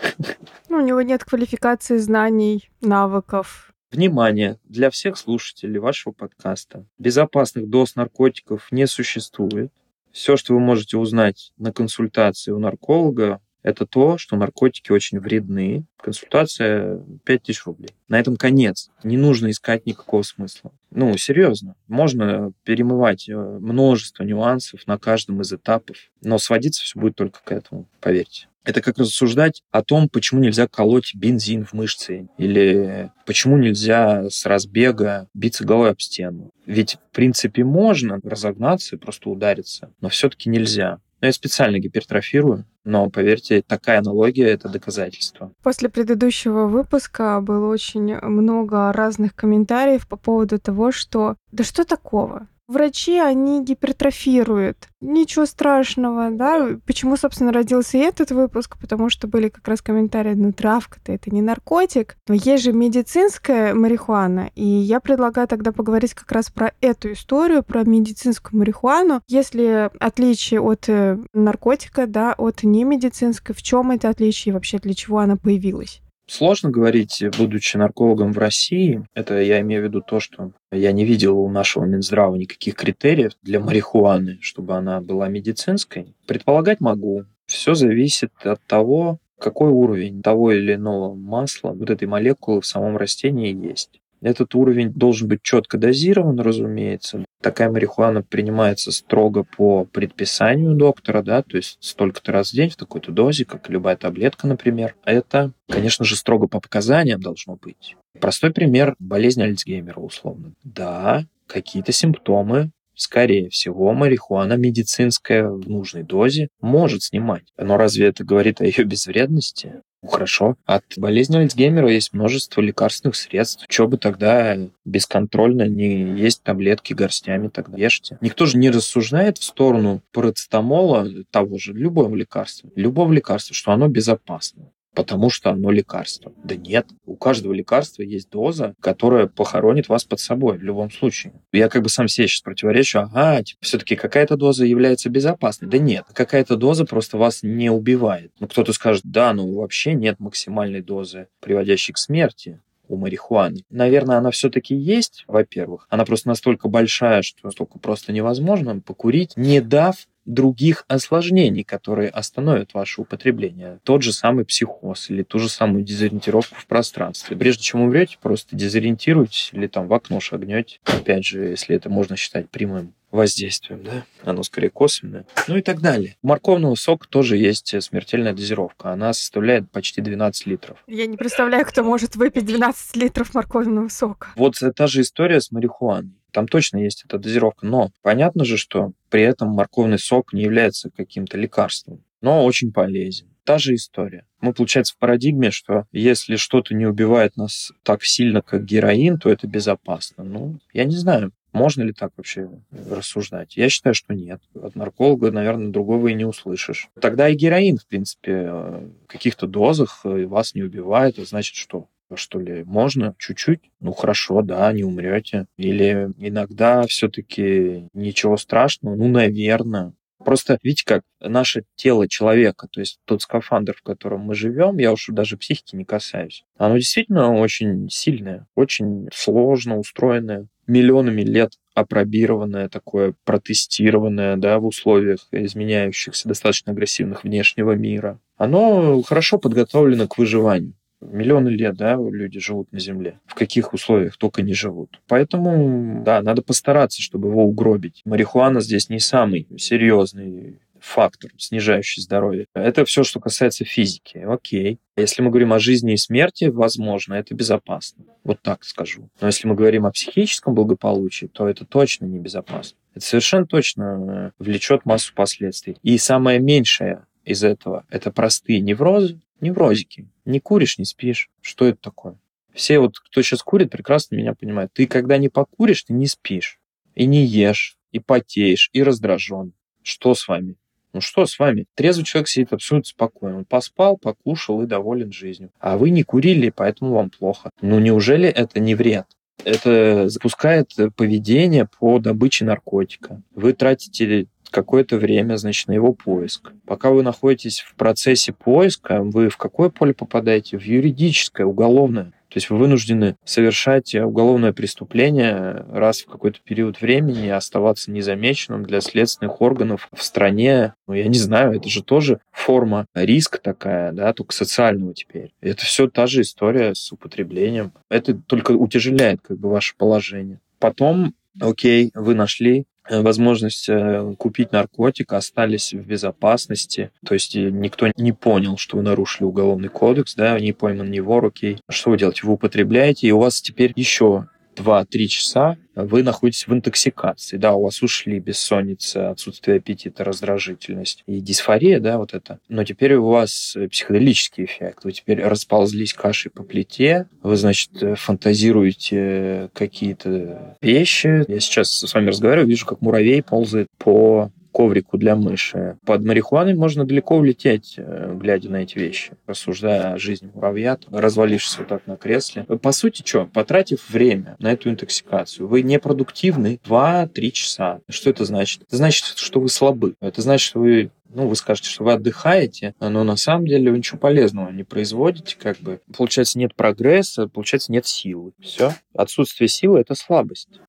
Ну, 0.68 0.78
у 0.78 0.80
него 0.80 1.02
нет 1.02 1.24
квалификации, 1.24 1.98
знаний, 1.98 2.70
навыков. 2.80 3.72
Внимание! 3.92 4.58
Для 4.64 4.90
всех 4.90 5.18
слушателей 5.18 5.80
вашего 5.80 6.12
подкаста 6.12 6.86
безопасных 6.98 7.68
доз 7.68 7.96
наркотиков 7.96 8.68
не 8.70 8.86
существует. 8.86 9.72
Все, 10.12 10.36
что 10.36 10.54
вы 10.54 10.60
можете 10.60 10.96
узнать 10.96 11.52
на 11.56 11.72
консультации 11.72 12.52
у 12.52 12.58
нарколога, 12.58 13.40
это 13.62 13.86
то, 13.86 14.18
что 14.18 14.36
наркотики 14.36 14.92
очень 14.92 15.20
вредны. 15.20 15.84
Консультация 15.98 17.02
5000 17.24 17.66
рублей. 17.66 17.90
На 18.08 18.18
этом 18.18 18.36
конец. 18.36 18.90
Не 19.04 19.16
нужно 19.16 19.50
искать 19.50 19.86
никакого 19.86 20.22
смысла. 20.22 20.72
Ну, 20.90 21.16
серьезно. 21.16 21.74
Можно 21.88 22.52
перемывать 22.64 23.28
э, 23.28 23.34
множество 23.34 24.22
нюансов 24.22 24.86
на 24.86 24.98
каждом 24.98 25.42
из 25.42 25.52
этапов, 25.52 25.96
но 26.22 26.38
сводиться 26.38 26.82
все 26.82 26.98
будет 26.98 27.16
только 27.16 27.40
к 27.44 27.52
этому, 27.52 27.88
поверьте. 28.00 28.46
Это 28.62 28.82
как 28.82 28.98
рассуждать 28.98 29.62
о 29.70 29.82
том, 29.82 30.08
почему 30.08 30.40
нельзя 30.40 30.68
колоть 30.68 31.14
бензин 31.14 31.64
в 31.64 31.72
мышцы, 31.72 32.28
или 32.36 33.10
почему 33.24 33.56
нельзя 33.56 34.28
с 34.28 34.44
разбега 34.44 35.28
биться 35.32 35.64
головой 35.64 35.90
об 35.90 36.00
стену. 36.00 36.50
Ведь, 36.66 36.98
в 37.10 37.14
принципе, 37.14 37.64
можно 37.64 38.20
разогнаться 38.22 38.96
и 38.96 38.98
просто 38.98 39.30
удариться, 39.30 39.92
но 40.00 40.10
все-таки 40.10 40.50
нельзя. 40.50 41.00
Но 41.20 41.26
я 41.26 41.32
специально 41.32 41.78
гипертрофирую, 41.78 42.64
но, 42.84 43.10
поверьте, 43.10 43.62
такая 43.62 43.98
аналогия— 43.98 44.46
это 44.48 44.68
доказательство. 44.68 45.52
После 45.62 45.88
предыдущего 45.88 46.66
выпуска 46.66 47.40
было 47.40 47.70
очень 47.70 48.16
много 48.20 48.92
разных 48.92 49.34
комментариев 49.34 50.08
по 50.08 50.16
поводу 50.16 50.58
того, 50.58 50.92
что 50.92 51.36
«да 51.52 51.62
что 51.64 51.84
такого? 51.84 52.48
Врачи, 52.70 53.18
они 53.18 53.62
гипертрофируют. 53.64 54.88
Ничего 55.00 55.46
страшного, 55.46 56.30
да. 56.30 56.78
Почему, 56.86 57.16
собственно, 57.16 57.52
родился 57.52 57.98
и 57.98 58.02
этот 58.02 58.30
выпуск? 58.30 58.76
Потому 58.80 59.10
что 59.10 59.28
были 59.28 59.48
как 59.48 59.66
раз 59.66 59.82
комментарии, 59.82 60.34
ну, 60.34 60.52
травка-то 60.52 61.12
это 61.12 61.30
не 61.30 61.42
наркотик. 61.42 62.16
Но 62.28 62.34
есть 62.34 62.64
же 62.64 62.72
медицинская 62.72 63.74
марихуана. 63.74 64.50
И 64.54 64.64
я 64.64 65.00
предлагаю 65.00 65.48
тогда 65.48 65.72
поговорить 65.72 66.14
как 66.14 66.30
раз 66.32 66.50
про 66.50 66.72
эту 66.80 67.12
историю, 67.12 67.62
про 67.62 67.84
медицинскую 67.84 68.58
марихуану. 68.58 69.22
Если 69.28 69.90
отличие 69.98 70.60
от 70.60 70.88
э, 70.88 71.18
наркотика, 71.32 72.06
да, 72.06 72.34
от 72.36 72.62
немедицинской, 72.62 73.54
в 73.54 73.62
чем 73.62 73.90
это 73.90 74.08
отличие 74.08 74.50
и 74.50 74.54
вообще 74.54 74.78
для 74.78 74.94
чего 74.94 75.18
она 75.18 75.36
появилась? 75.36 76.02
Сложно 76.30 76.70
говорить, 76.70 77.24
будучи 77.36 77.76
наркологом 77.76 78.32
в 78.32 78.38
России. 78.38 79.04
Это 79.14 79.40
я 79.40 79.60
имею 79.62 79.82
в 79.82 79.84
виду 79.86 80.00
то, 80.00 80.20
что 80.20 80.52
я 80.70 80.92
не 80.92 81.04
видел 81.04 81.36
у 81.40 81.50
нашего 81.50 81.86
Минздрава 81.86 82.36
никаких 82.36 82.76
критериев 82.76 83.32
для 83.42 83.58
марихуаны, 83.58 84.38
чтобы 84.40 84.76
она 84.76 85.00
была 85.00 85.26
медицинской. 85.26 86.14
Предполагать 86.28 86.78
могу. 86.78 87.24
Все 87.46 87.74
зависит 87.74 88.30
от 88.44 88.64
того, 88.64 89.18
какой 89.40 89.70
уровень 89.70 90.22
того 90.22 90.52
или 90.52 90.74
иного 90.74 91.16
масла, 91.16 91.70
вот 91.72 91.90
этой 91.90 92.06
молекулы 92.06 92.60
в 92.60 92.66
самом 92.66 92.96
растении 92.96 93.52
есть. 93.52 93.99
Этот 94.20 94.54
уровень 94.54 94.92
должен 94.92 95.28
быть 95.28 95.42
четко 95.42 95.78
дозирован, 95.78 96.40
разумеется. 96.40 97.24
Такая 97.42 97.70
марихуана 97.70 98.22
принимается 98.22 98.92
строго 98.92 99.44
по 99.44 99.84
предписанию 99.84 100.74
доктора, 100.74 101.22
да, 101.22 101.42
то 101.42 101.56
есть 101.56 101.78
столько-то 101.80 102.32
раз 102.32 102.50
в 102.50 102.54
день 102.54 102.68
в 102.68 102.76
такой-то 102.76 103.12
дозе, 103.12 103.44
как 103.46 103.68
любая 103.70 103.96
таблетка, 103.96 104.46
например. 104.46 104.94
Это, 105.04 105.52
конечно 105.68 106.04
же, 106.04 106.16
строго 106.16 106.48
по 106.48 106.60
показаниям 106.60 107.20
должно 107.20 107.56
быть. 107.56 107.96
Простой 108.20 108.52
пример– 108.52 108.94
болезнь 108.98 109.42
Альцгеймера, 109.42 110.00
условно. 110.00 110.52
Да, 110.64 111.24
какие-то 111.46 111.92
симптомы 111.92 112.72
скорее 113.00 113.48
всего, 113.48 113.92
марихуана 113.92 114.54
медицинская 114.54 115.48
в 115.48 115.68
нужной 115.68 116.02
дозе 116.02 116.48
может 116.60 117.02
снимать. 117.02 117.44
Но 117.56 117.76
разве 117.76 118.08
это 118.08 118.24
говорит 118.24 118.60
о 118.60 118.66
ее 118.66 118.84
безвредности? 118.84 119.82
Хорошо. 120.06 120.56
От 120.64 120.84
болезни 120.96 121.36
Альцгеймера 121.36 121.90
есть 121.90 122.14
множество 122.14 122.60
лекарственных 122.60 123.16
средств. 123.16 123.66
Чего 123.68 123.86
бы 123.88 123.98
тогда 123.98 124.56
бесконтрольно 124.84 125.68
не 125.68 126.18
есть 126.18 126.42
таблетки 126.42 126.94
горстями, 126.94 127.48
тогда 127.48 127.76
ешьте. 127.76 128.16
Никто 128.20 128.46
же 128.46 128.56
не 128.56 128.70
рассуждает 128.70 129.38
в 129.38 129.44
сторону 129.44 130.00
парацетамола, 130.12 131.06
того 131.30 131.58
же, 131.58 131.74
любого 131.74 132.14
лекарства, 132.14 132.70
любого 132.74 133.12
лекарства, 133.12 133.54
что 133.54 133.72
оно 133.72 133.88
безопасно 133.88 134.70
потому 134.94 135.30
что 135.30 135.50
оно 135.50 135.70
лекарство. 135.70 136.32
Да 136.42 136.56
нет, 136.56 136.86
у 137.06 137.16
каждого 137.16 137.52
лекарства 137.52 138.02
есть 138.02 138.30
доза, 138.30 138.74
которая 138.80 139.26
похоронит 139.26 139.88
вас 139.88 140.04
под 140.04 140.20
собой 140.20 140.58
в 140.58 140.62
любом 140.62 140.90
случае. 140.90 141.32
Я 141.52 141.68
как 141.68 141.82
бы 141.82 141.88
сам 141.88 142.08
себе 142.08 142.26
сейчас 142.28 142.42
противоречу, 142.42 143.00
ага, 143.00 143.42
типа, 143.42 143.58
все-таки 143.62 143.96
какая-то 143.96 144.36
доза 144.36 144.64
является 144.64 145.10
безопасной. 145.10 145.68
Да 145.68 145.78
нет, 145.78 146.04
какая-то 146.12 146.56
доза 146.56 146.84
просто 146.84 147.18
вас 147.18 147.42
не 147.42 147.70
убивает. 147.70 148.32
Ну, 148.40 148.48
кто-то 148.48 148.72
скажет, 148.72 149.02
да, 149.04 149.32
ну 149.32 149.54
вообще 149.54 149.94
нет 149.94 150.18
максимальной 150.18 150.82
дозы, 150.82 151.28
приводящей 151.40 151.94
к 151.94 151.98
смерти 151.98 152.60
у 152.90 152.96
марихуаны. 152.96 153.64
Наверное, 153.70 154.18
она 154.18 154.30
все-таки 154.32 154.74
есть, 154.74 155.24
во-первых. 155.28 155.86
Она 155.88 156.04
просто 156.04 156.28
настолько 156.28 156.68
большая, 156.68 157.22
что 157.22 157.50
столько 157.50 157.78
просто 157.78 158.12
невозможно 158.12 158.80
покурить, 158.80 159.36
не 159.36 159.60
дав 159.60 159.94
других 160.24 160.84
осложнений, 160.88 161.64
которые 161.64 162.08
остановят 162.08 162.74
ваше 162.74 163.00
употребление. 163.00 163.78
Тот 163.84 164.02
же 164.02 164.12
самый 164.12 164.44
психоз 164.44 165.10
или 165.10 165.22
ту 165.22 165.38
же 165.38 165.48
самую 165.48 165.84
дезориентировку 165.84 166.56
в 166.56 166.66
пространстве. 166.66 167.36
Прежде 167.36 167.62
чем 167.62 167.80
умрете, 167.82 168.18
просто 168.20 168.56
дезориентируйтесь 168.56 169.50
или 169.52 169.66
там 169.66 169.88
в 169.88 169.94
окно 169.94 170.20
шагнете. 170.20 170.78
Опять 170.84 171.24
же, 171.24 171.44
если 171.44 171.74
это 171.76 171.88
можно 171.88 172.16
считать 172.16 172.48
прямым 172.50 172.94
воздействием, 173.10 173.82
да, 173.82 174.04
оно 174.22 174.42
скорее 174.42 174.70
косвенное, 174.70 175.26
ну 175.48 175.56
и 175.56 175.62
так 175.62 175.80
далее. 175.80 176.16
У 176.22 176.28
морковного 176.28 176.74
сока 176.76 177.08
тоже 177.08 177.36
есть 177.36 177.74
смертельная 177.82 178.32
дозировка, 178.32 178.92
она 178.92 179.12
составляет 179.12 179.70
почти 179.70 180.00
12 180.00 180.46
литров. 180.46 180.78
Я 180.86 181.06
не 181.06 181.16
представляю, 181.16 181.66
кто 181.66 181.82
может 181.82 182.14
выпить 182.14 182.46
12 182.46 182.96
литров 182.96 183.34
морковного 183.34 183.88
сока. 183.88 184.28
Вот 184.36 184.54
та 184.76 184.86
же 184.86 185.00
история 185.00 185.40
с 185.40 185.50
марихуаной. 185.50 186.19
Там 186.32 186.48
точно 186.48 186.78
есть 186.78 187.04
эта 187.04 187.18
дозировка, 187.18 187.66
но 187.66 187.90
понятно 188.02 188.44
же, 188.44 188.56
что 188.56 188.92
при 189.08 189.22
этом 189.22 189.48
морковный 189.48 189.98
сок 189.98 190.32
не 190.32 190.42
является 190.42 190.90
каким-то 190.90 191.36
лекарством, 191.36 192.02
но 192.20 192.44
очень 192.44 192.72
полезен. 192.72 193.28
Та 193.44 193.58
же 193.58 193.74
история. 193.74 194.26
Мы, 194.40 194.52
получается, 194.52 194.94
в 194.94 194.98
парадигме, 194.98 195.50
что 195.50 195.86
если 195.92 196.36
что-то 196.36 196.74
не 196.74 196.86
убивает 196.86 197.36
нас 197.36 197.72
так 197.82 198.04
сильно, 198.04 198.42
как 198.42 198.64
героин, 198.64 199.18
то 199.18 199.30
это 199.30 199.46
безопасно. 199.46 200.22
Ну, 200.24 200.58
я 200.72 200.84
не 200.84 200.96
знаю. 200.96 201.32
Можно 201.52 201.82
ли 201.82 201.92
так 201.92 202.12
вообще 202.16 202.48
рассуждать? 202.70 203.56
Я 203.56 203.68
считаю, 203.68 203.94
что 203.94 204.14
нет. 204.14 204.40
От 204.54 204.76
нарколога, 204.76 205.32
наверное, 205.32 205.72
другого 205.72 206.06
и 206.08 206.14
не 206.14 206.24
услышишь. 206.24 206.88
Тогда 207.00 207.28
и 207.28 207.34
героин, 207.34 207.78
в 207.78 207.86
принципе, 207.88 208.52
в 208.52 209.06
каких-то 209.08 209.48
дозах 209.48 210.02
вас 210.04 210.54
не 210.54 210.62
убивает. 210.62 211.18
А 211.18 211.24
значит, 211.24 211.56
что? 211.56 211.88
Что 212.16 212.40
ли, 212.40 212.64
можно 212.64 213.14
чуть-чуть? 213.18 213.60
Ну 213.80 213.92
хорошо, 213.92 214.42
да, 214.42 214.72
не 214.72 214.84
умрете. 214.84 215.46
Или 215.56 216.10
иногда 216.18 216.82
все-таки 216.86 217.88
ничего 217.92 218.36
страшного, 218.36 218.96
ну, 218.96 219.08
наверное. 219.08 219.92
Просто, 220.24 220.58
видите, 220.62 220.84
как 220.84 221.02
наше 221.20 221.64
тело 221.76 222.06
человека, 222.06 222.68
то 222.70 222.80
есть 222.80 222.98
тот 223.06 223.22
скафандр, 223.22 223.74
в 223.74 223.82
котором 223.82 224.20
мы 224.20 224.34
живем, 224.34 224.76
я 224.76 224.92
уж 224.92 225.06
даже 225.08 225.38
психики 225.38 225.76
не 225.76 225.86
касаюсь, 225.86 226.44
оно 226.58 226.76
действительно 226.76 227.34
очень 227.34 227.88
сильное, 227.88 228.46
очень 228.54 229.08
сложно 229.14 229.78
устроенное, 229.78 230.46
миллионами 230.66 231.22
лет 231.22 231.52
опробированное, 231.74 232.68
такое 232.68 233.14
протестированное, 233.24 234.36
да, 234.36 234.58
в 234.58 234.66
условиях 234.66 235.26
изменяющихся 235.32 236.28
достаточно 236.28 236.72
агрессивных 236.72 237.24
внешнего 237.24 237.72
мира. 237.72 238.20
Оно 238.36 239.02
хорошо 239.02 239.38
подготовлено 239.38 240.06
к 240.06 240.18
выживанию. 240.18 240.74
Миллионы 241.00 241.48
лет, 241.48 241.76
да, 241.76 241.94
люди 241.94 242.40
живут 242.40 242.72
на 242.72 242.78
Земле. 242.78 243.18
В 243.26 243.34
каких 243.34 243.72
условиях 243.72 244.16
только 244.16 244.42
не 244.42 244.54
живут. 244.54 245.00
Поэтому, 245.08 246.02
да, 246.04 246.22
надо 246.22 246.42
постараться, 246.42 247.00
чтобы 247.00 247.28
его 247.28 247.44
угробить. 247.44 248.02
Марихуана 248.04 248.60
здесь 248.60 248.88
не 248.90 249.00
самый 249.00 249.46
серьезный 249.58 250.58
фактор, 250.80 251.30
снижающий 251.36 252.02
здоровье. 252.02 252.46
Это 252.54 252.84
все, 252.84 253.04
что 253.04 253.20
касается 253.20 253.64
физики. 253.64 254.18
Окей. 254.18 254.78
Если 254.96 255.22
мы 255.22 255.30
говорим 255.30 255.52
о 255.52 255.58
жизни 255.58 255.92
и 255.92 255.96
смерти, 255.96 256.44
возможно, 256.44 257.14
это 257.14 257.34
безопасно. 257.34 258.04
Вот 258.24 258.40
так 258.42 258.64
скажу. 258.64 259.08
Но 259.20 259.26
если 259.28 259.46
мы 259.46 259.54
говорим 259.54 259.86
о 259.86 259.92
психическом 259.92 260.54
благополучии, 260.54 261.26
то 261.26 261.48
это 261.48 261.64
точно 261.64 262.06
небезопасно. 262.06 262.76
Это 262.94 263.04
совершенно 263.04 263.46
точно 263.46 264.32
э, 264.38 264.42
влечет 264.42 264.84
массу 264.84 265.14
последствий. 265.14 265.76
И 265.82 265.96
самое 265.98 266.40
меньшее 266.40 267.04
из 267.24 267.44
этого– 267.44 267.84
это 267.90 268.10
простые 268.10 268.60
неврозы, 268.60 269.20
неврозики. 269.40 270.08
Не 270.30 270.38
куришь, 270.38 270.78
не 270.78 270.84
спишь. 270.84 271.28
Что 271.40 271.66
это 271.66 271.78
такое? 271.80 272.16
Все 272.54 272.78
вот, 272.78 272.98
кто 272.98 273.20
сейчас 273.22 273.42
курит, 273.42 273.70
прекрасно 273.70 274.14
меня 274.14 274.34
понимают. 274.34 274.72
Ты 274.72 274.86
когда 274.86 275.18
не 275.18 275.28
покуришь, 275.28 275.82
ты 275.82 275.92
не 275.92 276.06
спишь. 276.06 276.60
И 276.94 277.06
не 277.06 277.24
ешь, 277.24 277.76
и 277.90 277.98
потеешь, 277.98 278.70
и 278.72 278.82
раздражен. 278.82 279.52
Что 279.82 280.14
с 280.14 280.28
вами? 280.28 280.54
Ну 280.92 281.00
что 281.00 281.26
с 281.26 281.38
вами? 281.38 281.66
Трезвый 281.74 282.04
человек 282.04 282.28
сидит 282.28 282.52
абсолютно 282.52 282.88
спокойно. 282.88 283.38
Он 283.38 283.44
поспал, 283.44 283.96
покушал 283.96 284.62
и 284.62 284.66
доволен 284.66 285.12
жизнью. 285.12 285.50
А 285.58 285.76
вы 285.76 285.90
не 285.90 286.04
курили, 286.04 286.50
поэтому 286.50 286.94
вам 286.94 287.10
плохо. 287.10 287.50
Ну 287.60 287.80
неужели 287.80 288.28
это 288.28 288.60
не 288.60 288.74
вред? 288.74 289.06
Это 289.44 290.08
запускает 290.08 290.72
поведение 290.96 291.68
по 291.78 291.98
добыче 291.98 292.44
наркотика. 292.44 293.22
Вы 293.34 293.52
тратите 293.52 294.26
какое-то 294.50 294.96
время, 294.96 295.36
значит, 295.36 295.68
на 295.68 295.72
его 295.72 295.92
поиск. 295.92 296.52
Пока 296.66 296.90
вы 296.90 297.02
находитесь 297.02 297.60
в 297.60 297.74
процессе 297.74 298.32
поиска, 298.32 299.02
вы 299.02 299.28
в 299.28 299.36
какое 299.36 299.70
поле 299.70 299.94
попадаете? 299.94 300.58
В 300.58 300.62
юридическое, 300.62 301.46
уголовное. 301.46 302.12
То 302.30 302.36
есть 302.36 302.48
вы 302.48 302.58
вынуждены 302.58 303.16
совершать 303.24 303.92
уголовное 303.94 304.52
преступление 304.52 305.66
раз 305.72 306.02
в 306.02 306.06
какой-то 306.06 306.38
период 306.44 306.80
времени 306.80 307.26
оставаться 307.26 307.90
незамеченным 307.90 308.64
для 308.64 308.80
следственных 308.80 309.40
органов 309.40 309.88
в 309.92 310.02
стране. 310.02 310.74
Ну, 310.86 310.94
я 310.94 311.08
не 311.08 311.18
знаю, 311.18 311.56
это 311.56 311.68
же 311.68 311.82
тоже 311.82 312.20
форма 312.30 312.86
риска 312.94 313.40
такая, 313.40 313.90
да, 313.90 314.12
только 314.12 314.32
социального 314.32 314.94
теперь. 314.94 315.32
Это 315.40 315.64
все 315.64 315.88
та 315.88 316.06
же 316.06 316.20
история 316.20 316.76
с 316.76 316.92
употреблением. 316.92 317.72
Это 317.88 318.14
только 318.14 318.52
утяжеляет 318.52 319.20
как 319.22 319.38
бы 319.38 319.50
ваше 319.50 319.74
положение. 319.76 320.38
Потом, 320.60 321.14
окей, 321.40 321.90
вы 321.94 322.14
нашли 322.14 322.66
Э, 322.69 322.69
возможность 322.90 323.68
э, 323.68 324.14
купить 324.18 324.52
наркотик, 324.52 325.12
остались 325.12 325.72
в 325.72 325.86
безопасности. 325.86 326.90
То 327.06 327.14
есть 327.14 327.36
э, 327.36 327.50
никто 327.50 327.88
не 327.96 328.12
понял, 328.12 328.56
что 328.56 328.76
вы 328.76 328.82
нарушили 328.82 329.24
уголовный 329.24 329.68
кодекс, 329.68 330.14
да, 330.14 330.38
не 330.38 330.52
пойман 330.52 330.90
не 330.90 331.00
вор, 331.00 331.26
окей. 331.26 331.58
Что 331.68 331.90
вы 331.90 331.98
делаете? 331.98 332.22
Вы 332.24 332.32
употребляете, 332.32 333.06
и 333.06 333.12
у 333.12 333.18
вас 333.20 333.40
теперь 333.40 333.72
еще 333.76 334.26
2-3 334.56 335.06
часа 335.06 335.56
вы 335.74 336.02
находитесь 336.02 336.46
в 336.46 336.52
интоксикации. 336.52 337.36
Да, 337.36 337.54
у 337.54 337.62
вас 337.62 337.82
ушли 337.82 338.18
бессонница, 338.18 339.10
отсутствие 339.10 339.58
аппетита, 339.58 340.04
раздражительность 340.04 341.02
и 341.06 341.20
дисфория, 341.20 341.80
да, 341.80 341.98
вот 341.98 342.12
это. 342.12 342.38
Но 342.48 342.64
теперь 342.64 342.94
у 342.94 343.06
вас 343.06 343.56
психоделический 343.70 344.44
эффект. 344.44 344.84
Вы 344.84 344.92
теперь 344.92 345.22
расползлись 345.22 345.94
кашей 345.94 346.30
по 346.30 346.42
плите, 346.42 347.08
вы, 347.22 347.36
значит, 347.36 347.70
фантазируете 347.96 349.50
какие-то 349.54 350.56
вещи. 350.60 351.24
Я 351.28 351.40
сейчас 351.40 351.70
с 351.70 351.94
вами 351.94 352.08
разговариваю, 352.08 352.48
вижу, 352.48 352.66
как 352.66 352.80
муравей 352.80 353.22
ползает 353.22 353.68
по 353.78 354.30
коврику 354.52 354.98
для 354.98 355.16
мыши. 355.16 355.78
Под 355.84 356.04
марихуаной 356.04 356.54
можно 356.54 356.84
далеко 356.84 357.16
улететь, 357.16 357.74
э, 357.76 358.14
глядя 358.18 358.50
на 358.50 358.62
эти 358.62 358.78
вещи, 358.78 359.12
рассуждая 359.26 359.94
о 359.94 359.98
жизни 359.98 360.30
муравья, 360.34 360.78
развалившись 360.90 361.58
вот 361.58 361.68
так 361.68 361.86
на 361.86 361.96
кресле. 361.96 362.44
По 362.44 362.72
сути, 362.72 363.02
что? 363.04 363.26
Потратив 363.26 363.88
время 363.88 364.36
на 364.38 364.52
эту 364.52 364.70
интоксикацию, 364.70 365.48
вы 365.48 365.62
непродуктивны 365.62 366.60
2-3 366.64 367.30
часа. 367.30 367.80
Что 367.88 368.10
это 368.10 368.24
значит? 368.24 368.62
Это 368.62 368.76
значит, 368.76 369.18
что 369.18 369.40
вы 369.40 369.48
слабы. 369.48 369.94
Это 370.00 370.22
значит, 370.22 370.46
что 370.46 370.60
вы 370.60 370.90
ну, 371.12 371.26
вы 371.26 371.34
скажете, 371.34 371.68
что 371.68 371.84
вы 371.84 371.92
отдыхаете, 371.92 372.74
но 372.78 373.02
на 373.02 373.16
самом 373.16 373.46
деле 373.46 373.72
вы 373.72 373.78
ничего 373.78 373.98
полезного 373.98 374.50
не 374.50 374.62
производите, 374.62 375.36
как 375.36 375.58
бы. 375.58 375.80
Получается, 375.96 376.38
нет 376.38 376.54
прогресса, 376.54 377.26
получается, 377.26 377.72
нет 377.72 377.84
силы. 377.84 378.30
Все. 378.40 378.74
Отсутствие 378.94 379.48
силы– 379.48 379.80
это 379.80 379.96
слабость. 379.96 380.60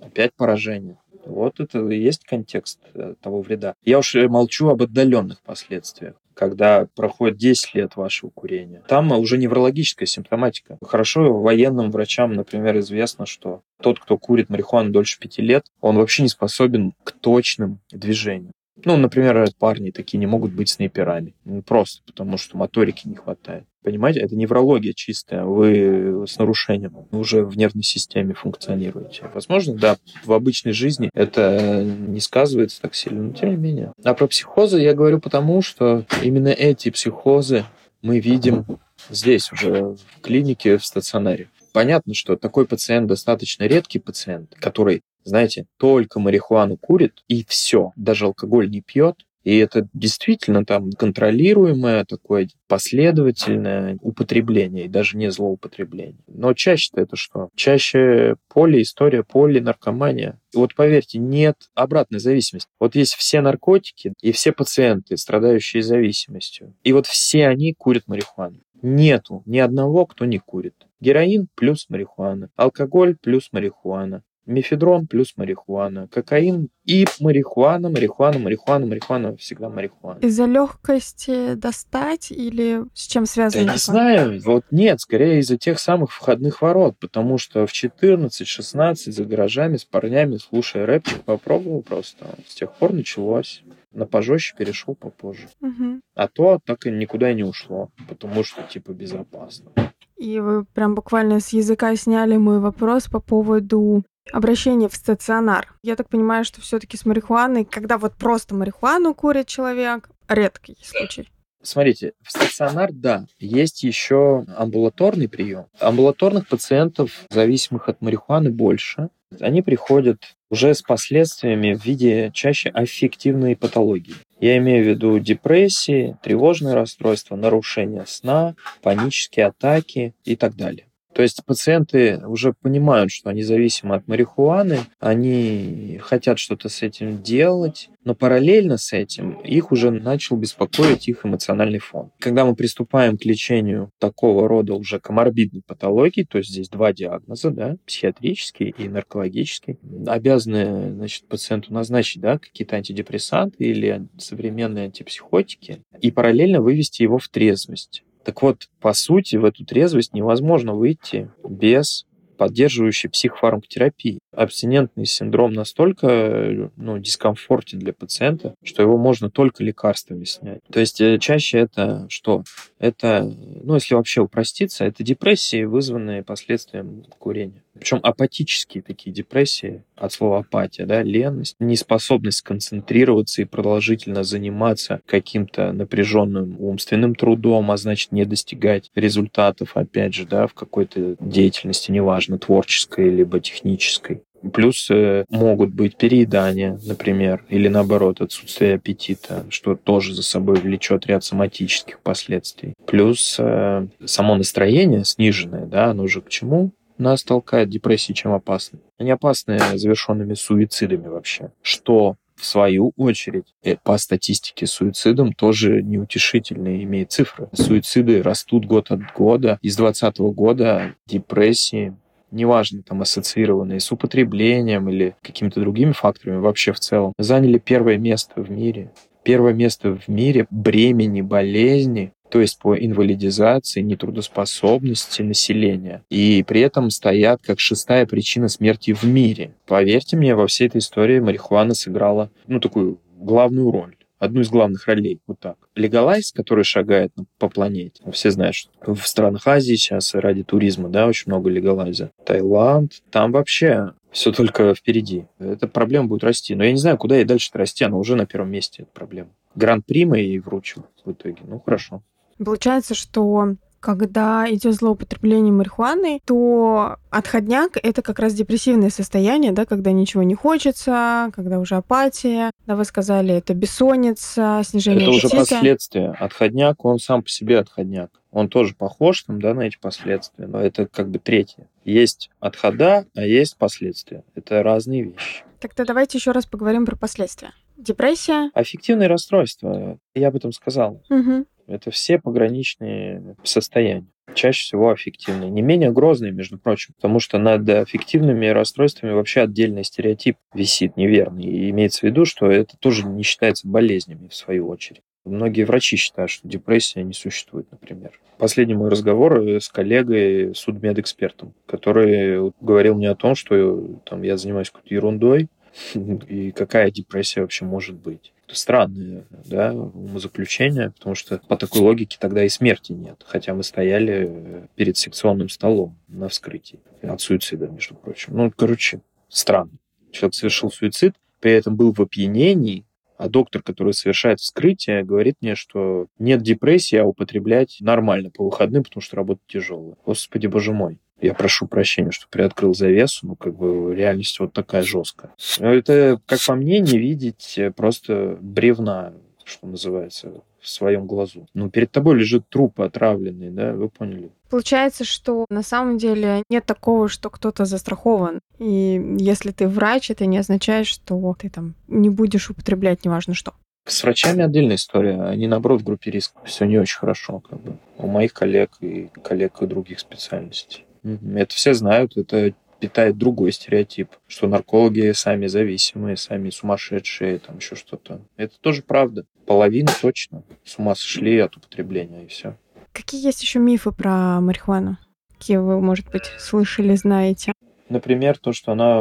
Опять 0.00 0.34
поражение. 0.34 0.98
Вот 1.28 1.60
это 1.60 1.86
и 1.88 1.98
есть 1.98 2.24
контекст 2.24 2.80
э, 2.94 3.14
того 3.20 3.42
вреда. 3.42 3.74
Я 3.84 3.98
уж 3.98 4.14
молчу 4.14 4.68
об 4.68 4.82
отдаленных 4.82 5.40
последствиях 5.42 6.14
когда 6.38 6.86
проходит 6.94 7.36
10 7.36 7.74
лет 7.74 7.96
вашего 7.96 8.30
курения. 8.30 8.84
Там 8.86 9.10
уже 9.10 9.38
неврологическая 9.38 10.06
симптоматика. 10.06 10.78
Хорошо 10.80 11.40
военным 11.40 11.90
врачам, 11.90 12.32
например, 12.32 12.78
известно, 12.78 13.26
что 13.26 13.62
тот, 13.82 13.98
кто 13.98 14.16
курит 14.18 14.48
марихуану 14.48 14.92
дольше 14.92 15.18
5 15.18 15.38
лет, 15.38 15.66
он 15.80 15.96
вообще 15.96 16.22
не 16.22 16.28
способен 16.28 16.92
к 17.02 17.10
точным 17.10 17.80
движениям. 17.90 18.52
Ну, 18.84 18.96
например, 18.96 19.48
парни 19.58 19.90
такие 19.90 20.18
не 20.18 20.26
могут 20.26 20.52
быть 20.52 20.68
снайперами. 20.68 21.34
Ну, 21.44 21.62
просто 21.62 22.02
потому, 22.06 22.36
что 22.36 22.56
моторики 22.56 23.08
не 23.08 23.16
хватает. 23.16 23.64
Понимаете, 23.82 24.20
это 24.20 24.36
неврология 24.36 24.92
чистая. 24.92 25.44
Вы 25.44 26.26
с 26.26 26.38
нарушением 26.38 27.06
уже 27.10 27.44
в 27.44 27.56
нервной 27.56 27.84
системе 27.84 28.34
функционируете. 28.34 29.30
Возможно, 29.32 29.74
да, 29.74 29.96
в 30.24 30.32
обычной 30.32 30.72
жизни 30.72 31.10
это 31.14 31.82
не 31.84 32.20
сказывается 32.20 32.82
так 32.82 32.94
сильно, 32.94 33.22
но 33.22 33.32
тем 33.32 33.50
не 33.50 33.56
менее. 33.56 33.92
А 34.04 34.14
про 34.14 34.26
психозы 34.26 34.78
я 34.80 34.94
говорю 34.94 35.20
потому, 35.20 35.62
что 35.62 36.04
именно 36.22 36.48
эти 36.48 36.90
психозы 36.90 37.64
мы 38.02 38.20
видим 38.20 38.64
здесь 39.10 39.50
уже 39.52 39.96
в 39.96 40.20
клинике, 40.22 40.76
в 40.76 40.84
стационаре. 40.84 41.48
Понятно, 41.72 42.14
что 42.14 42.36
такой 42.36 42.66
пациент 42.66 43.06
достаточно 43.06 43.64
редкий 43.64 43.98
пациент, 43.98 44.54
который 44.58 45.02
знаете, 45.24 45.66
только 45.76 46.20
марихуану 46.20 46.76
курит, 46.76 47.22
и 47.28 47.44
все, 47.46 47.92
даже 47.96 48.26
алкоголь 48.26 48.70
не 48.70 48.80
пьет, 48.80 49.24
и 49.48 49.56
это 49.56 49.88
действительно 49.94 50.64
там 50.66 50.90
контролируемое 50.92 52.04
такое 52.04 52.48
последовательное 52.66 53.96
употребление, 54.02 54.84
и 54.84 54.88
даже 54.88 55.16
не 55.16 55.30
злоупотребление. 55.30 56.22
Но 56.26 56.52
чаще-то 56.52 57.00
это 57.00 57.16
что? 57.16 57.48
Чаще 57.54 58.36
поле, 58.52 58.82
история 58.82 59.22
поле, 59.22 59.62
наркомания. 59.62 60.38
И 60.52 60.58
вот 60.58 60.74
поверьте, 60.74 61.18
нет 61.18 61.70
обратной 61.74 62.18
зависимости. 62.18 62.68
Вот 62.78 62.94
есть 62.94 63.14
все 63.14 63.40
наркотики 63.40 64.12
и 64.20 64.32
все 64.32 64.52
пациенты, 64.52 65.16
страдающие 65.16 65.82
зависимостью. 65.82 66.74
И 66.82 66.92
вот 66.92 67.06
все 67.06 67.46
они 67.46 67.72
курят 67.72 68.06
марихуану. 68.06 68.60
Нету 68.82 69.42
ни 69.46 69.58
одного, 69.58 70.04
кто 70.04 70.26
не 70.26 70.38
курит. 70.38 70.74
Героин 71.00 71.48
плюс 71.54 71.86
марихуана, 71.88 72.50
алкоголь 72.54 73.16
плюс 73.16 73.48
марихуана, 73.52 74.24
мефедрон 74.48 75.06
плюс 75.06 75.34
марихуана, 75.36 76.08
кокаин 76.08 76.68
и 76.84 77.06
марихуана, 77.20 77.90
марихуана, 77.90 78.38
марихуана, 78.38 78.86
марихуана, 78.86 79.36
всегда 79.36 79.68
марихуана. 79.68 80.18
Из-за 80.20 80.46
легкости 80.46 81.54
достать 81.54 82.32
или 82.32 82.84
с 82.94 83.06
чем 83.06 83.26
связано? 83.26 83.62
Я 83.62 83.72
не 83.72 83.78
знаю, 83.78 84.40
вот 84.42 84.64
нет, 84.70 85.00
скорее 85.00 85.40
из-за 85.40 85.58
тех 85.58 85.78
самых 85.78 86.12
входных 86.12 86.62
ворот, 86.62 86.96
потому 86.98 87.38
что 87.38 87.66
в 87.66 87.72
14-16 87.72 89.12
за 89.12 89.24
гаражами 89.24 89.76
с 89.76 89.84
парнями, 89.84 90.38
слушая 90.38 90.86
рэпчик, 90.86 91.22
попробовал 91.22 91.82
просто. 91.82 92.26
С 92.46 92.54
тех 92.54 92.72
пор 92.72 92.92
началось. 92.92 93.62
На 93.92 94.06
пожестче 94.06 94.54
перешел 94.56 94.94
попозже. 94.94 95.48
Угу. 95.60 96.00
А 96.14 96.28
то 96.28 96.60
так 96.64 96.86
и 96.86 96.90
никуда 96.90 97.32
не 97.32 97.42
ушло, 97.42 97.90
потому 98.06 98.44
что 98.44 98.62
типа 98.62 98.92
безопасно. 98.92 99.72
И 100.18 100.40
вы 100.40 100.64
прям 100.64 100.94
буквально 100.94 101.40
с 101.40 101.50
языка 101.50 101.94
сняли 101.96 102.36
мой 102.36 102.58
вопрос 102.58 103.06
по 103.06 103.20
поводу 103.20 104.02
обращение 104.32 104.88
в 104.88 104.94
стационар. 104.94 105.74
Я 105.82 105.96
так 105.96 106.08
понимаю, 106.08 106.44
что 106.44 106.60
все-таки 106.60 106.96
с 106.96 107.04
марихуаной, 107.04 107.64
когда 107.64 107.98
вот 107.98 108.14
просто 108.14 108.54
марихуану 108.54 109.14
курит 109.14 109.46
человек, 109.46 110.10
редкий 110.28 110.76
случай. 110.82 111.28
Смотрите, 111.62 112.12
в 112.22 112.30
стационар, 112.30 112.90
да, 112.92 113.26
есть 113.40 113.82
еще 113.82 114.44
амбулаторный 114.56 115.28
прием. 115.28 115.66
Амбулаторных 115.80 116.46
пациентов, 116.46 117.10
зависимых 117.30 117.88
от 117.88 118.00
марихуаны, 118.00 118.50
больше. 118.50 119.10
Они 119.40 119.60
приходят 119.60 120.36
уже 120.50 120.72
с 120.74 120.82
последствиями 120.82 121.74
в 121.74 121.84
виде 121.84 122.30
чаще 122.32 122.70
аффективной 122.70 123.56
патологии. 123.56 124.14
Я 124.40 124.56
имею 124.58 124.84
в 124.84 124.88
виду 124.88 125.18
депрессии, 125.18 126.16
тревожные 126.22 126.74
расстройства, 126.74 127.36
нарушения 127.36 128.04
сна, 128.06 128.54
панические 128.80 129.46
атаки 129.46 130.14
и 130.24 130.36
так 130.36 130.54
далее. 130.54 130.87
То 131.14 131.22
есть 131.22 131.44
пациенты 131.44 132.20
уже 132.26 132.52
понимают, 132.52 133.10
что 133.10 133.30
они 133.30 133.42
зависимы 133.42 133.96
от 133.96 134.06
марихуаны, 134.06 134.80
они 135.00 135.98
хотят 136.02 136.38
что-то 136.38 136.68
с 136.68 136.82
этим 136.82 137.22
делать, 137.22 137.90
но 138.04 138.14
параллельно 138.14 138.78
с 138.78 138.92
этим 138.92 139.32
их 139.40 139.72
уже 139.72 139.90
начал 139.90 140.36
беспокоить 140.36 141.08
их 141.08 141.26
эмоциональный 141.26 141.78
фон. 141.78 142.10
Когда 142.18 142.44
мы 142.44 142.54
приступаем 142.54 143.18
к 143.18 143.24
лечению 143.24 143.90
такого 143.98 144.48
рода 144.48 144.74
уже 144.74 145.00
коморбидной 145.00 145.62
патологии, 145.66 146.22
то 146.22 146.38
есть 146.38 146.50
здесь 146.50 146.68
два 146.68 146.92
диагноза, 146.92 147.50
да, 147.50 147.76
психиатрический 147.86 148.74
и 148.78 148.88
наркологический, 148.88 149.78
обязаны 150.06 150.92
значит, 150.94 151.26
пациенту 151.26 151.72
назначить 151.72 152.22
да, 152.22 152.38
какие-то 152.38 152.76
антидепрессанты 152.76 153.64
или 153.64 154.08
современные 154.18 154.86
антипсихотики 154.86 155.82
и 156.00 156.10
параллельно 156.10 156.60
вывести 156.60 157.02
его 157.02 157.18
в 157.18 157.28
трезвость. 157.28 158.04
Так 158.28 158.42
вот, 158.42 158.68
по 158.78 158.92
сути, 158.92 159.36
в 159.36 159.46
эту 159.46 159.64
трезвость 159.64 160.12
невозможно 160.12 160.74
выйти 160.74 161.30
без 161.48 162.04
поддерживающей 162.36 163.08
психофармакотерапии. 163.08 164.18
Абстинентный 164.32 165.06
синдром 165.06 165.54
настолько 165.54 166.70
ну, 166.76 166.98
дискомфортен 166.98 167.78
для 167.78 167.94
пациента, 167.94 168.54
что 168.62 168.82
его 168.82 168.98
можно 168.98 169.30
только 169.30 169.64
лекарствами 169.64 170.24
снять. 170.24 170.60
То 170.70 170.78
есть 170.78 171.00
э, 171.00 171.18
чаще 171.18 171.58
это 171.58 172.06
что? 172.10 172.44
Это, 172.78 173.22
ну, 173.24 173.74
если 173.74 173.94
вообще 173.94 174.20
упроститься, 174.20 174.84
это 174.84 175.02
депрессии, 175.02 175.64
вызванные 175.64 176.22
последствием 176.22 177.04
курения. 177.18 177.62
Причем 177.78 178.00
апатические 178.02 178.82
такие 178.82 179.12
депрессии, 179.12 179.82
от 179.96 180.12
слова 180.12 180.38
апатия, 180.38 180.86
да, 180.86 181.02
ленность, 181.02 181.56
неспособность 181.58 182.42
концентрироваться 182.42 183.42
и 183.42 183.44
продолжительно 183.44 184.24
заниматься 184.24 185.00
каким-то 185.06 185.72
напряженным 185.72 186.56
умственным 186.60 187.14
трудом, 187.14 187.70
а 187.70 187.76
значит 187.76 188.12
не 188.12 188.24
достигать 188.24 188.90
результатов, 188.94 189.76
опять 189.76 190.14
же, 190.14 190.26
да, 190.26 190.46
в 190.46 190.54
какой-то 190.54 191.16
деятельности, 191.20 191.90
неважно, 191.90 192.38
творческой 192.38 193.10
либо 193.10 193.40
технической. 193.40 194.22
Плюс 194.52 194.88
э, 194.90 195.24
могут 195.30 195.74
быть 195.74 195.96
переедания, 195.96 196.78
например, 196.84 197.44
или 197.48 197.68
наоборот 197.68 198.20
отсутствие 198.20 198.74
аппетита, 198.74 199.44
что 199.50 199.74
тоже 199.74 200.14
за 200.14 200.22
собой 200.22 200.60
влечет 200.60 201.06
ряд 201.06 201.24
соматических 201.24 202.00
последствий. 202.00 202.74
Плюс 202.86 203.36
э, 203.38 203.88
само 204.04 204.36
настроение 204.36 205.04
сниженное, 205.04 205.66
да, 205.66 205.86
оно 205.86 206.06
же 206.06 206.20
к 206.20 206.28
чему? 206.28 206.70
Нас 206.98 207.22
толкает 207.22 207.68
депрессии, 207.68 208.12
чем 208.12 208.32
опасны. 208.32 208.80
Они 208.98 209.10
опасны 209.10 209.58
завершенными 209.74 210.34
суицидами 210.34 211.08
вообще. 211.08 211.52
Что 211.62 212.16
в 212.36 212.44
свою 212.44 212.92
очередь, 212.96 213.54
э, 213.64 213.76
по 213.82 213.98
статистике 213.98 214.66
суицидом 214.66 215.32
тоже 215.32 215.82
неутешительные 215.82 216.84
имеет 216.84 217.10
цифры. 217.10 217.48
Суициды 217.52 218.22
растут 218.22 218.64
год 218.64 218.90
от 218.90 219.00
года. 219.12 219.58
Из 219.60 219.76
2020 219.76 220.18
года 220.32 220.94
депрессии 221.06 221.96
неважно, 222.30 222.82
там, 222.82 223.00
ассоциированные 223.00 223.80
с 223.80 223.90
употреблением 223.90 224.88
или 224.88 225.16
какими-то 225.22 225.60
другими 225.60 225.92
факторами 225.92 226.38
вообще 226.38 226.72
в 226.72 226.80
целом, 226.80 227.12
заняли 227.18 227.58
первое 227.58 227.96
место 227.98 228.42
в 228.42 228.50
мире. 228.50 228.92
Первое 229.22 229.52
место 229.52 229.96
в 229.96 230.08
мире 230.08 230.46
бремени 230.50 231.20
болезни 231.22 232.12
то 232.30 232.40
есть 232.40 232.58
по 232.58 232.76
инвалидизации, 232.76 233.80
нетрудоспособности 233.80 235.22
населения. 235.22 236.02
И 236.10 236.44
при 236.46 236.60
этом 236.60 236.90
стоят 236.90 237.40
как 237.42 237.60
шестая 237.60 238.06
причина 238.06 238.48
смерти 238.48 238.92
в 238.92 239.04
мире. 239.04 239.52
Поверьте 239.66 240.16
мне, 240.16 240.34
во 240.34 240.46
всей 240.46 240.68
этой 240.68 240.78
истории 240.78 241.20
марихуана 241.20 241.74
сыграла, 241.74 242.30
ну, 242.46 242.60
такую 242.60 242.98
главную 243.18 243.70
роль 243.70 243.94
одну 244.18 244.40
из 244.40 244.50
главных 244.50 244.86
ролей. 244.86 245.20
Вот 245.26 245.38
так. 245.38 245.56
Легалайз, 245.74 246.32
который 246.32 246.64
шагает 246.64 247.12
по 247.38 247.48
планете. 247.48 248.02
Все 248.12 248.30
знают, 248.30 248.56
что 248.56 248.94
в 248.94 249.06
странах 249.06 249.46
Азии 249.46 249.74
сейчас 249.74 250.14
ради 250.14 250.42
туризма, 250.42 250.88
да, 250.88 251.06
очень 251.06 251.24
много 251.26 251.50
легалайза. 251.50 252.10
Таиланд, 252.24 253.02
там 253.10 253.32
вообще 253.32 253.92
все 254.10 254.32
только 254.32 254.74
впереди. 254.74 255.26
Эта 255.38 255.68
проблема 255.68 256.08
будет 256.08 256.24
расти. 256.24 256.54
Но 256.54 256.64
я 256.64 256.72
не 256.72 256.78
знаю, 256.78 256.98
куда 256.98 257.16
ей 257.16 257.24
дальше 257.24 257.50
расти. 257.52 257.84
Она 257.84 257.96
уже 257.96 258.16
на 258.16 258.26
первом 258.26 258.50
месте, 258.50 258.82
эта 258.82 258.90
проблема. 258.92 259.30
Гран-при 259.54 260.04
мы 260.04 260.18
ей 260.18 260.38
вручим 260.38 260.84
в 261.04 261.12
итоге. 261.12 261.38
Ну, 261.46 261.60
хорошо. 261.60 262.02
Получается, 262.44 262.94
что 262.94 263.54
когда 263.80 264.46
идет 264.50 264.74
злоупотребление 264.74 265.52
марихуаны, 265.52 266.20
то 266.24 266.96
отходняк— 267.10 267.72
это 267.82 268.02
как 268.02 268.18
раз 268.18 268.34
депрессивное 268.34 268.90
состояние, 268.90 269.52
да, 269.52 269.66
когда 269.66 269.92
ничего 269.92 270.22
не 270.22 270.34
хочется, 270.34 271.30
когда 271.34 271.58
уже 271.58 271.76
апатия. 271.76 272.50
Да, 272.66 272.76
вы 272.76 272.84
сказали, 272.84 273.34
это 273.34 273.54
бессонница, 273.54 274.62
снижение 274.64 275.02
Это 275.02 275.10
аппетита. 275.12 275.26
уже 275.28 275.36
последствия. 275.36 276.10
Отходняк, 276.18 276.84
он 276.84 276.98
сам 276.98 277.22
по 277.22 277.28
себе 277.28 277.58
отходняк. 277.58 278.10
Он 278.30 278.48
тоже 278.48 278.74
похож 278.74 279.22
там, 279.22 279.40
да, 279.40 279.54
на 279.54 279.62
эти 279.62 279.78
последствия, 279.78 280.46
но 280.46 280.60
это 280.60 280.86
как 280.86 281.08
бы 281.08 281.18
третье. 281.18 281.68
Есть 281.84 282.30
отхода, 282.40 283.06
а 283.14 283.22
есть 283.22 283.56
последствия. 283.56 284.24
Это 284.34 284.62
разные 284.62 285.04
вещи. 285.04 285.44
Тогда 285.60 285.84
давайте 285.84 286.18
еще 286.18 286.32
раз 286.32 286.46
поговорим 286.46 286.84
про 286.84 286.96
последствия. 286.96 287.52
Депрессия. 287.76 288.50
Аффективные 288.54 289.08
расстройства, 289.08 289.98
я 290.14 290.28
об 290.28 290.36
этом 290.36 290.52
сказал. 290.52 291.00
Угу. 291.08 291.46
Это 291.68 291.90
все 291.90 292.18
пограничные 292.18 293.36
состояния. 293.44 294.06
Чаще 294.34 294.62
всего 294.62 294.90
аффективные. 294.90 295.50
Не 295.50 295.62
менее 295.62 295.92
грозные, 295.92 296.32
между 296.32 296.58
прочим, 296.58 296.94
потому 296.94 297.20
что 297.20 297.38
над 297.38 297.68
аффективными 297.68 298.46
расстройствами 298.46 299.12
вообще 299.12 299.42
отдельный 299.42 299.84
стереотип 299.84 300.36
висит 300.54 300.96
неверный. 300.96 301.44
И 301.44 301.70
имеется 301.70 302.00
в 302.00 302.02
виду, 302.04 302.24
что 302.24 302.50
это 302.50 302.76
тоже 302.78 303.06
не 303.06 303.22
считается 303.22 303.68
болезнями, 303.68 304.28
в 304.28 304.34
свою 304.34 304.68
очередь. 304.68 305.02
Многие 305.24 305.64
врачи 305.64 305.96
считают, 305.96 306.30
что 306.30 306.48
депрессия 306.48 307.02
не 307.02 307.12
существует, 307.12 307.70
например. 307.70 308.12
Последний 308.38 308.74
мой 308.74 308.88
разговор 308.88 309.60
с 309.60 309.68
коллегой, 309.68 310.54
судмедэкспертом, 310.54 311.52
который 311.66 312.52
говорил 312.60 312.94
мне 312.94 313.10
о 313.10 313.16
том, 313.16 313.34
что 313.34 313.98
там, 314.04 314.22
я 314.22 314.36
занимаюсь 314.36 314.70
какой-то 314.70 314.94
ерундой, 314.94 315.48
и 315.94 316.50
какая 316.52 316.90
депрессия 316.90 317.42
вообще 317.42 317.64
может 317.64 317.96
быть 317.96 318.32
странное 318.54 319.24
да, 319.46 319.72
умозаключение, 319.72 320.90
потому 320.90 321.14
что 321.14 321.38
по 321.48 321.56
такой 321.56 321.80
логике 321.80 322.16
тогда 322.20 322.44
и 322.44 322.48
смерти 322.48 322.92
нет. 322.92 323.24
Хотя 323.26 323.54
мы 323.54 323.62
стояли 323.62 324.68
перед 324.74 324.96
секционным 324.96 325.48
столом 325.48 325.98
на 326.08 326.28
вскрытии 326.28 326.80
от 327.02 327.20
суицида, 327.20 327.68
между 327.68 327.94
прочим. 327.94 328.36
Ну, 328.36 328.52
короче, 328.54 329.00
странно. 329.28 329.72
Человек 330.10 330.34
совершил 330.34 330.70
суицид, 330.70 331.14
при 331.40 331.52
этом 331.52 331.76
был 331.76 331.92
в 331.92 332.00
опьянении, 332.00 332.84
а 333.16 333.28
доктор, 333.28 333.62
который 333.62 333.94
совершает 333.94 334.40
вскрытие, 334.40 335.04
говорит 335.04 335.36
мне, 335.40 335.54
что 335.54 336.06
нет 336.18 336.42
депрессии, 336.42 336.96
а 336.96 337.04
употреблять 337.04 337.78
нормально 337.80 338.30
по 338.30 338.44
выходным, 338.44 338.84
потому 338.84 339.02
что 339.02 339.16
работа 339.16 339.40
тяжелая. 339.48 339.96
Господи, 340.06 340.46
боже 340.46 340.72
мой. 340.72 341.00
Я 341.20 341.34
прошу 341.34 341.66
прощения, 341.66 342.10
что 342.10 342.26
приоткрыл 342.28 342.74
завесу, 342.74 343.26
ну, 343.26 343.36
как 343.36 343.56
бы 343.56 343.94
реальность 343.94 344.38
вот 344.38 344.52
такая 344.52 344.82
жесткая. 344.82 345.32
Но 345.58 345.72
это, 345.72 346.20
как 346.26 346.38
по 346.46 346.54
мне, 346.54 346.80
не 346.80 346.98
видеть 346.98 347.54
э, 347.58 347.70
просто 347.70 348.38
бревна, 348.40 349.12
что 349.44 349.66
называется, 349.66 350.42
в 350.60 350.68
своем 350.68 351.06
глазу. 351.06 351.46
Ну, 351.54 351.70
перед 351.70 351.90
тобой 351.90 352.16
лежит 352.16 352.48
труп 352.48 352.80
отравленный, 352.80 353.50
да, 353.50 353.72
вы 353.72 353.88
поняли. 353.88 354.30
Получается, 354.50 355.04
что 355.04 355.46
на 355.50 355.62
самом 355.62 355.98
деле 355.98 356.42
нет 356.48 356.64
такого, 356.66 357.08
что 357.08 357.30
кто-то 357.30 357.64
застрахован. 357.64 358.40
И 358.58 359.16
если 359.18 359.50
ты 359.50 359.68
врач, 359.68 360.10
это 360.10 360.26
не 360.26 360.38
означает, 360.38 360.86
что 360.86 361.34
ты 361.38 361.50
там 361.50 361.74
не 361.86 362.10
будешь 362.10 362.50
употреблять 362.50 363.04
неважно 363.04 363.34
что. 363.34 363.54
С 363.86 364.02
врачами 364.02 364.44
отдельная 364.44 364.76
история. 364.76 365.22
Они, 365.22 365.46
наоборот, 365.46 365.80
в 365.80 365.84
группе 365.84 366.10
риска. 366.10 366.38
Все 366.44 366.66
не 366.66 366.78
очень 366.78 366.98
хорошо, 366.98 367.40
как 367.40 367.60
бы. 367.60 367.78
У 367.96 368.06
моих 368.06 368.34
коллег 368.34 368.72
и 368.80 369.10
коллег 369.22 369.62
и 369.62 369.66
других 369.66 369.98
специальностей. 369.98 370.84
Это 371.02 371.54
все 371.54 371.74
знают, 371.74 372.16
это 372.16 372.54
питает 372.80 373.18
другой 373.18 373.52
стереотип, 373.52 374.10
что 374.26 374.46
наркологи 374.46 375.12
сами 375.12 375.46
зависимые, 375.46 376.16
сами 376.16 376.50
сумасшедшие, 376.50 377.38
там 377.40 377.56
еще 377.56 377.74
что-то. 377.74 378.20
Это 378.36 378.58
тоже 378.60 378.82
правда. 378.82 379.24
Половина 379.46 379.90
точно 380.00 380.44
с 380.64 380.78
ума 380.78 380.94
сошли 380.94 381.38
от 381.38 381.56
употребления, 381.56 382.24
и 382.24 382.28
все. 382.28 382.56
Какие 382.92 383.24
есть 383.24 383.42
еще 383.42 383.58
мифы 383.58 383.92
про 383.92 384.40
марихуану? 384.40 384.98
Какие 385.38 385.56
вы, 385.58 385.80
может 385.80 386.08
быть, 386.10 386.26
слышали, 386.38 386.94
знаете? 386.94 387.52
Например, 387.88 388.36
то, 388.38 388.52
что 388.52 388.72
она 388.72 389.00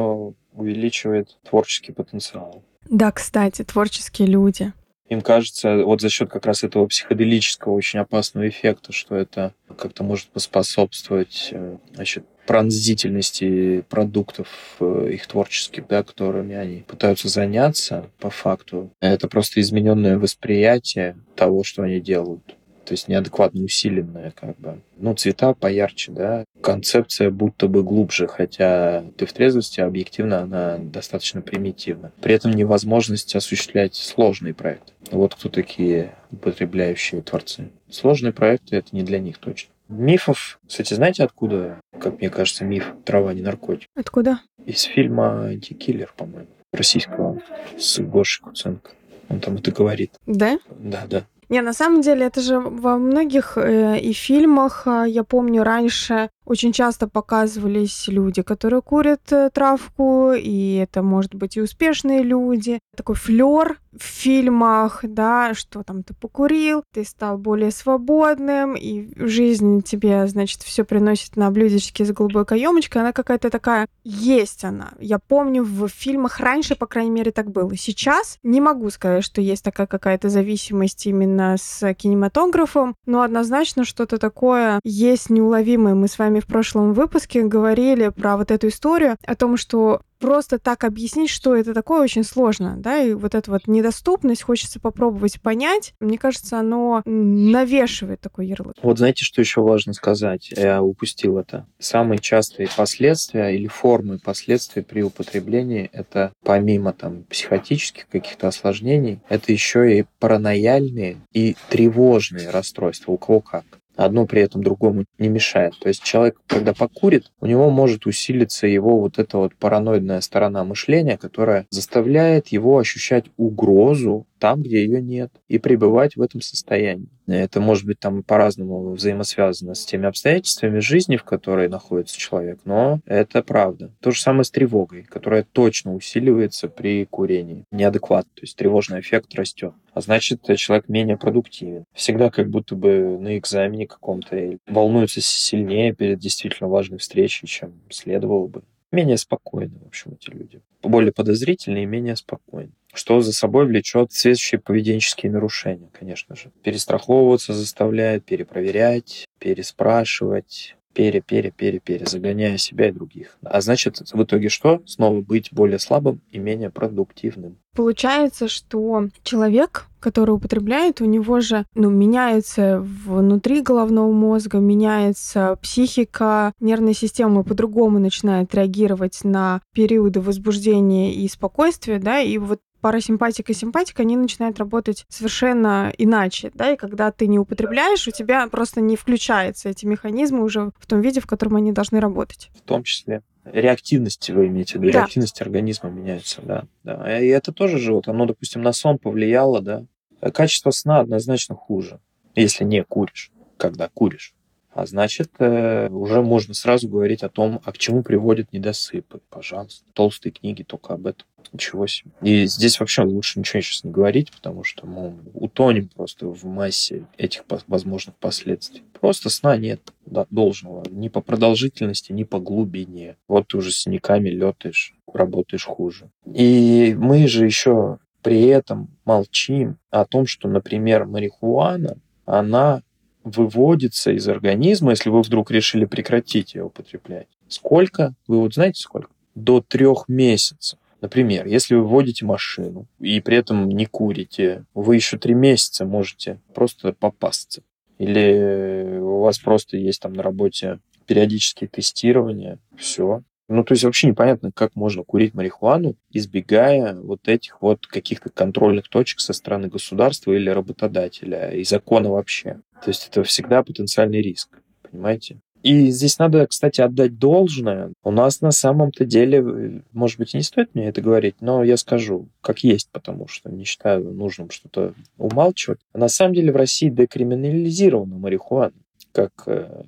увеличивает 0.53 1.37
творческий 1.43 1.91
потенциал. 1.91 2.63
Да, 2.89 3.11
кстати, 3.11 3.63
творческие 3.63 4.27
люди. 4.27 4.71
Им 5.09 5.21
кажется, 5.21 5.83
вот 5.83 6.01
за 6.01 6.09
счет 6.09 6.29
как 6.29 6.45
раз 6.45 6.63
этого 6.63 6.85
психоделического 6.87 7.73
очень 7.73 7.99
опасного 7.99 8.47
эффекта, 8.47 8.91
что 8.91 9.15
это 9.15 9.53
как-то 9.77 10.03
может 10.03 10.27
поспособствовать 10.27 11.49
э, 11.51 11.77
значит, 11.93 12.25
пронзительности 12.47 13.81
продуктов 13.89 14.47
э, 14.79 15.11
их 15.13 15.27
творческих, 15.27 15.87
да, 15.87 16.03
которыми 16.03 16.55
они 16.55 16.83
пытаются 16.87 17.27
заняться 17.27 18.09
по 18.19 18.29
факту. 18.29 18.91
Это 18.99 19.27
просто 19.27 19.61
измененное 19.61 20.17
восприятие 20.17 21.17
того, 21.35 21.63
что 21.63 21.83
они 21.83 21.99
делают 21.99 22.56
то 22.87 22.93
есть 22.93 23.09
неадекватно 23.09 23.63
усиленное, 23.63 24.31
как 24.31 24.57
бы. 24.57 24.81
Ну, 24.97 25.13
цвета 25.13 25.53
поярче, 25.53 26.13
да, 26.13 26.45
концепция 26.61 27.29
будто 27.29 27.67
бы 27.67 27.83
глубже, 27.83 28.27
хотя 28.27 29.03
ты 29.17 29.25
в 29.25 29.33
трезвости, 29.33 29.81
а 29.81 29.87
объективно 29.87 30.39
она 30.39 30.77
достаточно 30.77 31.41
примитивна. 31.41 32.13
При 32.21 32.33
этом 32.33 32.51
невозможность 32.51 33.35
осуществлять 33.35 33.95
сложные 33.95 34.53
проекты. 34.53 34.93
Вот 35.11 35.35
кто 35.35 35.49
такие 35.49 36.15
употребляющие 36.31 37.21
творцы. 37.21 37.71
Сложные 37.89 38.31
проекты— 38.31 38.75
это 38.77 38.95
не 38.95 39.03
для 39.03 39.19
них 39.19 39.37
точно. 39.37 39.73
Мифов, 39.89 40.59
кстати, 40.65 40.93
знаете, 40.93 41.23
откуда, 41.23 41.79
как 41.99 42.19
мне 42.19 42.29
кажется, 42.29 42.63
миф 42.63 42.93
«Трава 43.05 43.33
не 43.33 43.41
наркотик»? 43.41 43.89
Откуда? 43.95 44.39
Из 44.65 44.83
фильма 44.83 45.47
«Антикиллер», 45.47 46.13
по-моему, 46.15 46.47
российского, 46.71 47.41
с 47.77 47.99
Гошей 47.99 48.43
Куценко. 48.43 48.91
Он 49.29 49.39
там 49.39 49.55
это 49.55 49.71
говорит. 49.71 50.11
Да? 50.25 50.59
Да, 50.69 51.05
да. 51.09 51.25
Не, 51.49 51.61
на 51.61 51.73
самом 51.73 52.01
деле 52.01 52.25
это 52.25 52.41
же 52.41 52.59
во 52.59 52.97
многих 52.97 53.57
э, 53.57 53.99
и 53.99 54.11
фильмах, 54.11 54.85
э, 54.85 55.05
я 55.07 55.23
помню, 55.23 55.63
раньше 55.63 56.29
очень 56.47 56.71
часто 56.71 57.07
показывались 57.07 58.07
люди, 58.07 58.41
которые 58.41 58.81
курят 58.81 59.31
э, 59.31 59.49
травку, 59.53 60.31
и 60.31 60.75
это, 60.75 61.03
может 61.03 61.35
быть, 61.35 61.57
и 61.57 61.61
успешные 61.61 62.23
люди. 62.23 62.79
Такой 62.95 63.15
флер 63.15 63.77
в 63.91 64.03
фильмах, 64.03 64.99
да, 65.03 65.53
что 65.53 65.83
там 65.83 66.03
ты 66.03 66.13
покурил, 66.13 66.83
ты 66.93 67.03
стал 67.03 67.37
более 67.37 67.71
свободным, 67.71 68.75
и 68.75 69.09
жизнь 69.17 69.81
тебе, 69.81 70.27
значит, 70.27 70.61
все 70.61 70.85
приносит 70.85 71.35
на 71.35 71.51
блюдечке 71.51 72.05
с 72.05 72.11
голубой 72.11 72.45
каемочкой, 72.45 73.01
она 73.01 73.11
какая-то 73.11 73.49
такая, 73.49 73.87
есть 74.03 74.63
она. 74.63 74.91
Я 74.99 75.19
помню, 75.19 75.63
в 75.63 75.89
фильмах 75.89 76.39
раньше, 76.39 76.75
по 76.75 76.85
крайней 76.85 77.11
мере, 77.11 77.31
так 77.31 77.51
было. 77.51 77.75
Сейчас 77.75 78.37
не 78.43 78.61
могу 78.61 78.89
сказать, 78.89 79.23
что 79.23 79.41
есть 79.41 79.63
такая 79.63 79.87
какая-то 79.87 80.29
зависимость 80.29 81.05
именно 81.07 81.55
с 81.59 81.93
кинематографом, 81.95 82.95
но 83.05 83.21
однозначно 83.21 83.83
что-то 83.83 84.17
такое 84.17 84.79
есть 84.83 85.29
неуловимое. 85.29 85.95
Мы 85.95 86.07
с 86.07 86.17
вами 86.19 86.36
в 86.39 86.47
прошлом 86.47 86.93
выпуске 86.93 87.43
говорили 87.43 88.09
про 88.09 88.37
вот 88.37 88.51
эту 88.51 88.67
историю 88.67 89.17
о 89.25 89.35
том, 89.35 89.57
что 89.57 90.01
просто 90.19 90.59
так 90.59 90.83
объяснить, 90.83 91.29
что 91.29 91.55
это 91.55 91.73
такое, 91.73 92.01
очень 92.01 92.23
сложно, 92.23 92.75
да, 92.77 93.01
и 93.01 93.13
вот 93.13 93.35
эта 93.35 93.51
вот 93.51 93.67
недоступность 93.67 94.41
хочется 94.41 94.79
попробовать 94.79 95.41
понять. 95.41 95.93
Мне 95.99 96.17
кажется, 96.17 96.59
оно 96.59 97.01
навешивает 97.05 98.21
такой 98.21 98.47
ярлык. 98.47 98.75
Вот 98.81 98.97
знаете, 98.97 99.25
что 99.25 99.41
еще 99.41 99.61
важно 99.61 99.93
сказать? 99.93 100.51
Я 100.55 100.81
упустил 100.81 101.37
это. 101.37 101.67
Самые 101.79 102.19
частые 102.19 102.69
последствия 102.75 103.49
или 103.55 103.67
формы 103.67 104.19
последствий 104.19 104.81
при 104.81 105.01
употреблении 105.01 105.89
это 105.93 106.33
помимо 106.43 106.93
там 106.93 107.23
психотических 107.23 108.07
каких-то 108.07 108.47
осложнений, 108.47 109.21
это 109.29 109.51
еще 109.51 109.99
и 109.99 110.05
паранояльные 110.19 111.17
и 111.33 111.55
тревожные 111.69 112.49
расстройства. 112.49 113.11
У 113.11 113.17
кого 113.17 113.41
как 113.41 113.65
одно 113.97 114.25
при 114.25 114.41
этом 114.41 114.63
другому 114.63 115.05
не 115.17 115.27
мешает. 115.27 115.73
То 115.79 115.89
есть 115.89 116.03
человек, 116.03 116.39
когда 116.47 116.73
покурит, 116.73 117.31
у 117.41 117.45
него 117.45 117.69
может 117.69 118.05
усилиться 118.05 118.67
его 118.67 118.99
вот 118.99 119.19
эта 119.19 119.37
вот 119.37 119.55
параноидная 119.55 120.21
сторона 120.21 120.63
мышления, 120.63 121.17
которая 121.17 121.65
заставляет 121.69 122.47
его 122.49 122.77
ощущать 122.77 123.25
угрозу 123.37 124.27
там, 124.37 124.61
где 124.61 124.83
ее 124.83 125.01
нет, 125.01 125.31
и 125.47 125.57
пребывать 125.57 126.15
в 126.15 126.21
этом 126.21 126.41
состоянии. 126.41 127.09
Это 127.27 127.59
может 127.59 127.85
быть 127.85 127.99
там 127.99 128.23
по-разному 128.23 128.91
взаимосвязано 128.91 129.75
с 129.75 129.85
теми 129.85 130.07
обстоятельствами 130.07 130.79
жизни, 130.79 131.17
в 131.17 131.23
которой 131.23 131.67
находится 131.67 132.17
человек, 132.17 132.59
но 132.63 133.01
это 133.05 133.43
правда. 133.43 133.91
То 133.99 134.11
же 134.11 134.21
самое 134.21 134.45
с 134.45 134.51
тревогой, 134.51 135.03
которая 135.03 135.45
точно 135.51 135.93
усиливается 135.93 136.69
при 136.69 137.05
курении. 137.05 137.65
Неадекват, 137.71 138.25
то 138.33 138.41
есть 138.41 138.55
тревожный 138.55 139.01
эффект 139.01 139.35
растет. 139.35 139.73
А 139.93 140.01
значит, 140.01 140.41
человек 140.57 140.87
менее 140.87 141.17
продуктивен. 141.17 141.83
Всегда 141.93 142.29
как 142.29 142.49
будто 142.49 142.75
бы 142.75 143.17
на 143.19 143.37
экзамене 143.37 143.87
каком-то 143.87 144.57
волнуется 144.67 145.21
сильнее 145.21 145.93
перед 145.93 146.19
действительно 146.19 146.69
важной 146.69 146.99
встречей, 146.99 147.47
чем 147.47 147.73
следовало 147.89 148.47
бы 148.47 148.61
менее 148.91 149.17
спокойны, 149.17 149.79
в 149.83 149.87
общем, 149.87 150.13
эти 150.13 150.29
люди. 150.29 150.61
Более 150.81 151.11
подозрительные 151.11 151.83
и 151.83 151.87
менее 151.87 152.15
спокойны. 152.15 152.71
Что 152.97 153.21
за 153.21 153.31
собой 153.31 153.67
влечет 153.67 154.11
следующие 154.11 154.59
поведенческие 154.59 155.31
нарушения, 155.31 155.91
конечно 155.97 156.35
же. 156.35 156.51
Перестраховываться 156.63 157.53
заставляет, 157.53 158.25
перепроверять, 158.25 159.27
переспрашивать, 159.37 160.75
пере, 160.93 161.21
пере, 161.21 161.51
пере, 161.51 161.79
пере, 161.79 162.07
загоняя 162.07 162.57
себя 162.57 162.89
и 162.89 162.91
других. 162.91 163.37
А 163.43 163.61
значит, 163.61 163.99
в 164.11 164.23
итоге 164.23 164.49
что? 164.49 164.81
Снова 164.87 165.21
быть 165.21 165.49
более 165.53 165.77
слабым 165.77 166.21
и 166.31 166.39
менее 166.39 166.71
продуктивным. 166.71 167.59
Получается, 167.75 168.47
что 168.47 169.09
человек, 169.21 169.85
который 169.99 170.31
употребляет, 170.31 170.99
у 170.99 171.05
него 171.05 171.39
же 171.39 171.67
ну, 171.75 171.91
меняется 171.91 172.79
внутри 172.79 173.61
головного 173.61 174.11
мозга, 174.11 174.57
меняется 174.57 175.59
психика, 175.61 176.51
нервная 176.59 176.95
система 176.95 177.43
по-другому 177.43 177.99
начинает 177.99 178.55
реагировать 178.55 179.23
на 179.23 179.61
периоды 179.75 180.19
возбуждения 180.19 181.13
и 181.13 181.27
спокойствия, 181.27 181.99
да, 181.99 182.19
и 182.19 182.39
вот 182.39 182.59
парасимпатика 182.81 183.51
и 183.51 183.55
симпатика, 183.55 184.03
они 184.03 184.15
начинают 184.17 184.59
работать 184.59 185.05
совершенно 185.09 185.91
иначе, 185.97 186.51
да, 186.53 186.71
и 186.71 186.77
когда 186.77 187.11
ты 187.11 187.27
не 187.27 187.39
употребляешь, 187.39 188.07
у 188.07 188.11
тебя 188.11 188.47
просто 188.47 188.81
не 188.81 188.95
включаются 188.95 189.69
эти 189.69 189.85
механизмы 189.85 190.43
уже 190.43 190.71
в 190.79 190.85
том 190.87 191.01
виде, 191.01 191.19
в 191.19 191.27
котором 191.27 191.55
они 191.55 191.71
должны 191.71 191.99
работать. 191.99 192.49
В 192.55 192.61
том 192.61 192.83
числе 192.83 193.21
реактивности 193.45 194.31
вы 194.31 194.47
имеете 194.47 194.77
в 194.77 194.81
виду, 194.81 194.93
Да. 194.93 194.99
реактивность 194.99 195.41
организма 195.41 195.89
меняется, 195.89 196.41
да, 196.41 196.65
да. 196.83 197.19
И 197.19 197.27
это 197.27 197.51
тоже 197.51 197.77
же 197.77 197.93
вот, 197.93 198.07
оно, 198.07 198.25
допустим, 198.25 198.61
на 198.61 198.73
сон 198.73 198.97
повлияло, 198.97 199.61
да. 199.61 199.85
Качество 200.33 200.71
сна 200.71 200.99
однозначно 200.99 201.55
хуже, 201.55 201.99
если 202.35 202.63
не 202.63 202.83
куришь, 202.83 203.31
когда 203.57 203.89
куришь. 203.93 204.33
А 204.77 204.85
значит, 204.85 205.31
э, 205.39 205.89
уже 205.89 206.21
можно 206.21 206.53
сразу 206.53 206.87
говорить 206.87 207.23
о 207.23 207.29
том, 207.29 207.59
а 207.65 207.71
к 207.71 207.79
чему 207.79 208.03
приводят 208.03 208.53
недосыпы. 208.53 209.21
Пожалуйста. 209.31 209.83
Толстые 209.93 210.31
книги 210.31 210.61
только 210.61 210.93
об 210.93 211.07
этом. 211.07 211.25
Ничего 211.51 211.87
себе. 211.87 212.11
И 212.21 212.45
здесь 212.45 212.79
вообще 212.79 213.01
лучше 213.01 213.39
ничего 213.39 213.59
сейчас 213.61 213.83
не 213.83 213.89
говорить, 213.89 214.31
потому 214.31 214.63
что 214.63 214.85
мы 214.85 215.17
утонем 215.33 215.89
просто 215.95 216.27
в 216.27 216.43
массе 216.43 217.07
этих 217.17 217.43
возможных 217.65 218.15
последствий. 218.17 218.83
Просто 219.01 219.31
сна 219.31 219.57
нет 219.57 219.81
да, 220.05 220.27
должного. 220.29 220.83
Ни 220.91 221.07
по 221.07 221.21
продолжительности, 221.21 222.11
ни 222.11 222.23
по 222.23 222.39
глубине. 222.39 223.15
Вот 223.27 223.47
ты 223.47 223.57
уже 223.57 223.71
с 223.71 223.79
синяками 223.79 224.29
летаешь, 224.29 224.93
работаешь 225.11 225.65
хуже. 225.65 226.11
И 226.31 226.95
мы 226.95 227.27
же 227.27 227.45
еще 227.45 227.97
при 228.21 228.43
этом 228.43 228.89
молчим 229.05 229.79
о 229.89 230.05
том, 230.05 230.27
что, 230.27 230.47
например, 230.47 231.05
марихуана, 231.05 231.97
она 232.27 232.83
выводится 233.27 234.11
из 234.11 234.27
организма, 234.27 234.91
если 234.91 235.09
вы 235.09 235.21
вдруг 235.21 235.51
решили 235.51 235.85
прекратить 235.85 236.55
ее 236.55 236.65
употреблять. 236.65 237.27
Сколько? 237.47 238.13
Вы 238.27 238.39
вот 238.39 238.53
знаете 238.53 238.81
сколько? 238.81 239.09
До 239.35 239.61
трех 239.61 240.05
месяцев. 240.07 240.79
Например, 240.99 241.45
если 241.45 241.75
вы 241.75 241.83
водите 241.83 242.25
машину 242.25 242.87
и 242.99 243.19
при 243.21 243.37
этом 243.37 243.69
не 243.69 243.85
курите, 243.85 244.65
вы 244.73 244.95
еще 244.95 245.17
три 245.17 245.35
месяца 245.35 245.85
можете 245.85 246.39
просто 246.53 246.93
попасться. 246.93 247.61
Или 247.99 248.97
у 248.99 249.21
вас 249.21 249.37
просто 249.39 249.77
есть 249.77 250.01
там 250.01 250.13
на 250.13 250.23
работе 250.23 250.79
периодические 251.05 251.67
тестирования, 251.67 252.59
все. 252.77 253.21
Ну, 253.49 253.63
то 253.63 253.73
есть 253.73 253.85
вообще 253.85 254.07
непонятно, 254.07 254.51
как 254.53 254.75
можно 254.75 255.03
курить 255.03 255.33
марихуану, 255.33 255.95
избегая 256.11 256.95
вот 256.95 257.27
этих 257.27 257.61
вот 257.61 257.87
каких-то 257.87 258.29
контрольных 258.29 258.89
точек 258.89 259.21
со 259.21 259.31
стороны 259.31 259.69
государства 259.69 260.33
или 260.33 260.49
работодателя 260.49 261.51
и 261.51 261.63
закона 261.63 262.09
вообще. 262.09 262.59
То 262.83 262.89
есть 262.89 263.07
это 263.09 263.23
всегда 263.23 263.63
потенциальный 263.63 264.21
риск, 264.21 264.49
понимаете? 264.89 265.39
И 265.63 265.87
здесь 265.87 266.19
надо, 266.19 266.45
кстати, 266.47 266.81
отдать 266.81 267.17
должное. 267.17 267.91
У 268.03 268.11
нас 268.11 268.41
на 268.41 268.51
самом-то 268.51 269.05
деле, 269.05 269.81
может 269.91 270.19
быть, 270.19 270.33
не 270.33 270.41
стоит 270.41 270.75
мне 270.75 270.87
это 270.87 271.01
говорить, 271.01 271.35
но 271.41 271.63
я 271.63 271.77
скажу, 271.77 272.29
как 272.41 272.59
есть, 272.59 272.89
потому 272.91 273.27
что 273.27 273.49
не 273.49 273.63
считаю 273.63 274.13
нужным 274.13 274.49
что-то 274.49 274.93
умалчивать. 275.17 275.79
На 275.93 276.09
самом 276.09 276.35
деле 276.35 276.51
в 276.51 276.55
России 276.55 276.89
декриминализирована 276.89 278.17
марихуана, 278.17 278.75
как 279.11 279.31
э, 279.47 279.83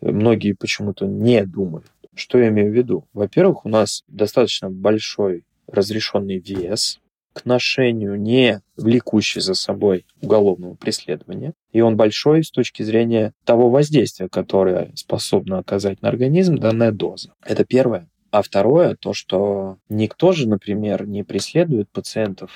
многие 0.00 0.52
почему-то 0.52 1.06
не 1.06 1.44
думают. 1.44 1.86
Что 2.14 2.38
я 2.38 2.48
имею 2.48 2.70
в 2.70 2.74
виду? 2.74 3.08
Во-первых, 3.12 3.64
у 3.64 3.68
нас 3.68 4.04
достаточно 4.08 4.70
большой 4.70 5.44
разрешенный 5.66 6.38
вес 6.38 7.00
к 7.32 7.46
ношению, 7.46 8.20
не 8.20 8.60
влекущий 8.76 9.40
за 9.40 9.54
собой 9.54 10.04
уголовного 10.20 10.74
преследования. 10.74 11.54
И 11.72 11.80
он 11.80 11.96
большой 11.96 12.44
с 12.44 12.50
точки 12.50 12.82
зрения 12.82 13.32
того 13.44 13.70
воздействия, 13.70 14.28
которое 14.28 14.92
способна 14.94 15.58
оказать 15.58 16.02
на 16.02 16.08
организм 16.08 16.56
данная 16.56 16.92
доза. 16.92 17.32
Это 17.42 17.64
первое. 17.64 18.08
А 18.30 18.42
второе, 18.42 18.96
то, 18.96 19.12
что 19.12 19.78
никто 19.88 20.32
же, 20.32 20.48
например, 20.48 21.06
не 21.06 21.22
преследует 21.22 21.90
пациентов 21.90 22.50